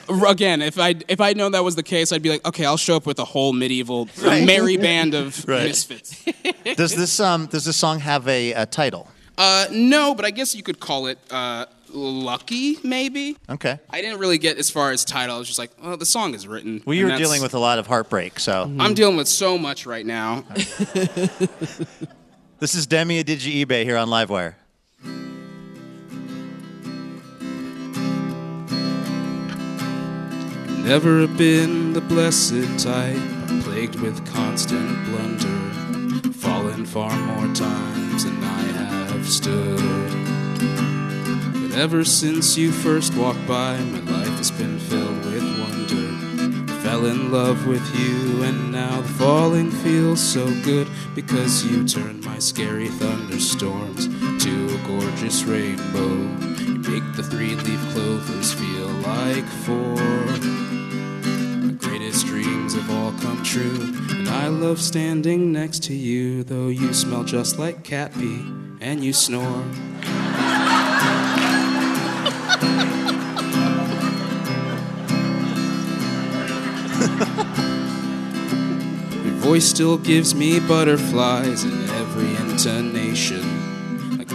[0.09, 2.65] I- again, if I if I'd known that was the case, I'd be like, okay,
[2.65, 4.45] I'll show up with a whole medieval Right.
[4.47, 5.65] merry band of Right.
[5.65, 6.25] misfits.
[6.77, 9.09] does this um does this song have a, a title?
[9.37, 13.37] Uh, no, but I guess you could call it uh, lucky, maybe.
[13.51, 13.79] Okay.
[13.91, 15.37] I didn't really get as far as title.
[15.37, 16.81] I was just like, well, the song is written.
[16.87, 19.29] Well, you and were that's- dealing with a lot of heartbreak, so I'm dealing with
[19.29, 20.45] so much right now.
[22.61, 24.55] this is Demi Adejuyigbe here on Livewire.
[30.87, 33.19] Never been the blessed type,
[33.65, 38.63] plagued with constant blunder, fallen far more times than I
[39.11, 39.81] have stood.
[41.61, 46.73] But ever since you first walked by, my life has been filled with wonder.
[46.73, 51.85] I fell in love with you, and now the falling feels so good because you
[51.85, 54.07] turned my scary thunderstorms
[54.45, 56.15] to a gorgeous rainbow.
[56.63, 60.26] You make the three leaf clovers feel like four.
[63.21, 68.15] Come true, and I love standing next to you, though you smell just like cat
[68.15, 68.45] pee
[68.81, 69.43] and you snore.
[79.25, 83.66] Your voice still gives me butterflies in every intonation.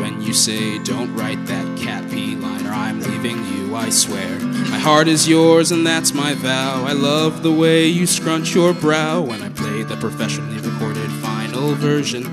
[0.02, 4.40] When you say, Don't write that cat pee line, or I'm leaving you, I swear.
[4.40, 6.84] My heart is yours, and that's my vow.
[6.86, 11.76] I love the way you scrunch your brow when I play the professionally recorded final
[11.76, 12.26] version.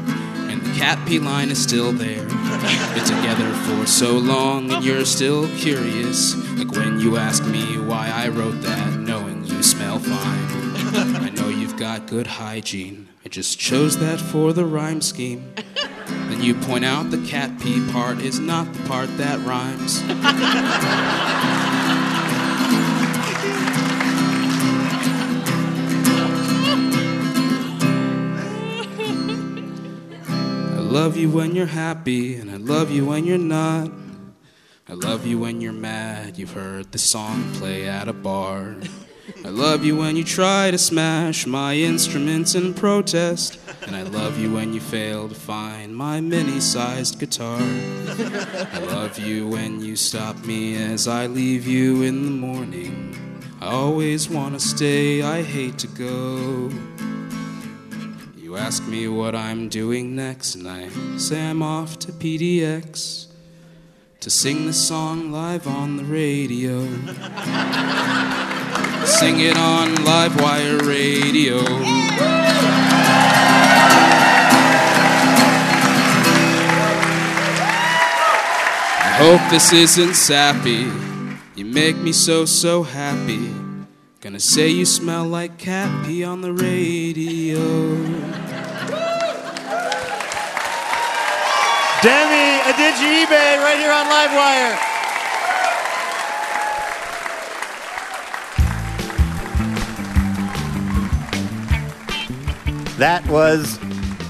[0.48, 2.24] And the cat pee line is still there.
[2.24, 6.36] Been together for so long, and you're still curious.
[6.56, 10.48] Like when you ask me why I wrote that, knowing you smell fine.
[11.22, 13.08] I know you've got good hygiene.
[13.26, 15.52] I just chose that for the rhyme scheme.
[16.28, 20.02] Then you point out the cat pee part is not the part that rhymes.
[30.70, 33.90] I love you when you're happy, and I love you when you're not.
[34.88, 38.76] I love you when you're mad, you've heard the song play at a bar.
[39.44, 43.58] I love you when you try to smash my instruments in protest.
[43.86, 47.60] And I love you when you fail to find my mini sized guitar.
[47.60, 53.14] I love you when you stop me as I leave you in the morning.
[53.60, 56.70] I always want to stay, I hate to go.
[58.36, 63.26] You ask me what I'm doing next, and I say I'm off to PDX
[64.20, 66.80] to sing the song live on the radio.
[69.06, 71.58] Sing it on Livewire Radio.
[79.00, 80.86] I hope this isn't sappy.
[81.56, 83.50] You make me so, so happy.
[84.20, 87.58] Gonna say you smell like cat pee on the radio.
[92.00, 94.87] Demi Adejuyigbe right here on Livewire.
[102.98, 103.78] That was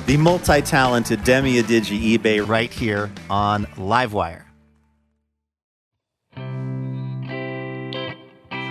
[0.04, 4.44] the multi-talented Demi Adejuyigbe right here on Livewire.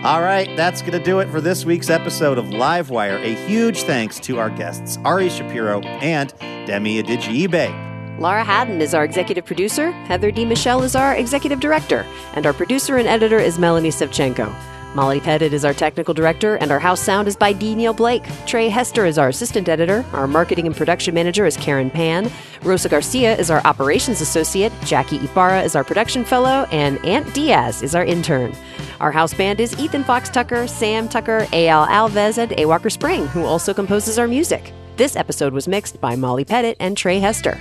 [0.04, 3.20] All right, that's going to do it for this week's episode of Livewire.
[3.24, 6.32] A huge thanks to our guests, Ari Shapiro and
[6.68, 8.20] Demi Adejuyigbe.
[8.20, 10.45] Laura Haddon is our executive producer, Heather D.
[10.45, 14.77] Michelle is our executive director, and our producer and editor is Melanie Sevchenko.
[14.96, 17.76] Molly Pettit is our technical director, and our house sound is by D.
[17.76, 18.24] Neil Blake.
[18.48, 20.04] Trey Hester is our assistant editor.
[20.14, 22.32] Our marketing and production manager is Karen Pan.
[22.64, 24.72] Rosa Garcia is our operations associate.
[24.86, 28.56] Jackie Ibarra is our production fellow, and Aunt Diaz is our intern.
[29.00, 31.86] Our house band is Ethan Fox Tucker, Sam Tucker, A.L.
[31.86, 32.66] Alves, and A.
[32.66, 34.74] Walker Spring, who also composes our music.
[34.96, 37.60] This episode was mixed by Molly Pettit and Trey Hester.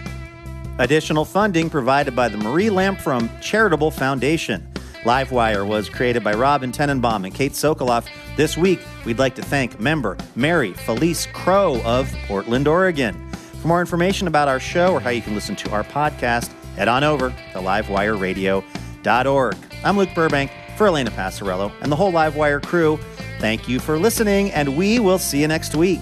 [0.79, 4.67] Additional funding provided by the Marie Lamfrom Charitable Foundation.
[5.07, 8.09] Livewire was created by Robin Tenenbaum and Kate Sokoloff.
[8.37, 13.15] This week, we'd like to thank member Mary Felice Crow of Portland, Oregon.
[13.63, 16.89] For more information about our show or how you can listen to our podcast, head
[16.89, 19.57] on over to livewireradio.org.
[19.85, 22.99] I'm Luke Burbank for Elena Passarello and the whole Livewire crew.
[23.39, 26.01] Thank you for listening, and we will see you next week.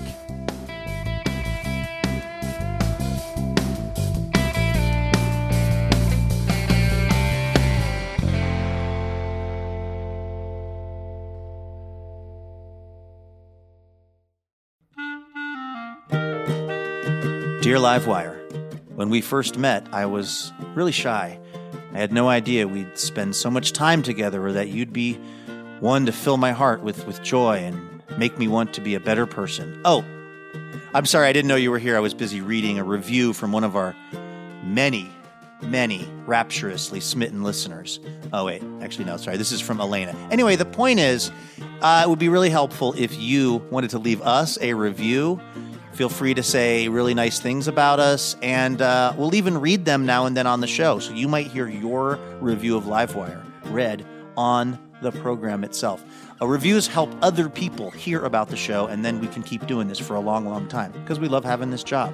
[17.64, 18.36] Dear Livewire,
[18.94, 21.40] when we first met, I was really shy.
[21.94, 25.14] I had no idea we'd spend so much time together or that you'd be
[25.80, 29.00] one to fill my heart with, with joy and make me want to be a
[29.00, 29.80] better person.
[29.86, 30.04] Oh,
[30.92, 31.96] I'm sorry, I didn't know you were here.
[31.96, 33.96] I was busy reading a review from one of our
[34.62, 35.10] many,
[35.64, 38.00] many rapturously smitten listeners.
[38.32, 39.36] Oh, wait, actually, no, sorry.
[39.36, 40.14] This is from Elena.
[40.30, 41.30] Anyway, the point is,
[41.80, 45.40] uh, it would be really helpful if you wanted to leave us a review.
[45.92, 50.04] Feel free to say really nice things about us, and uh, we'll even read them
[50.06, 50.98] now and then on the show.
[50.98, 54.04] So you might hear your review of Livewire read
[54.36, 56.04] on the program itself.
[56.40, 59.86] Uh, reviews help other people hear about the show, and then we can keep doing
[59.86, 62.12] this for a long, long time because we love having this job.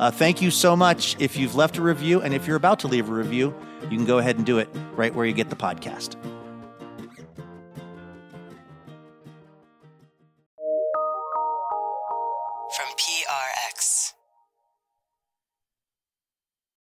[0.00, 2.88] Uh, thank you so much if you've left a review, and if you're about to
[2.88, 5.56] leave a review, you can go ahead and do it right where you get the
[5.56, 6.16] podcast.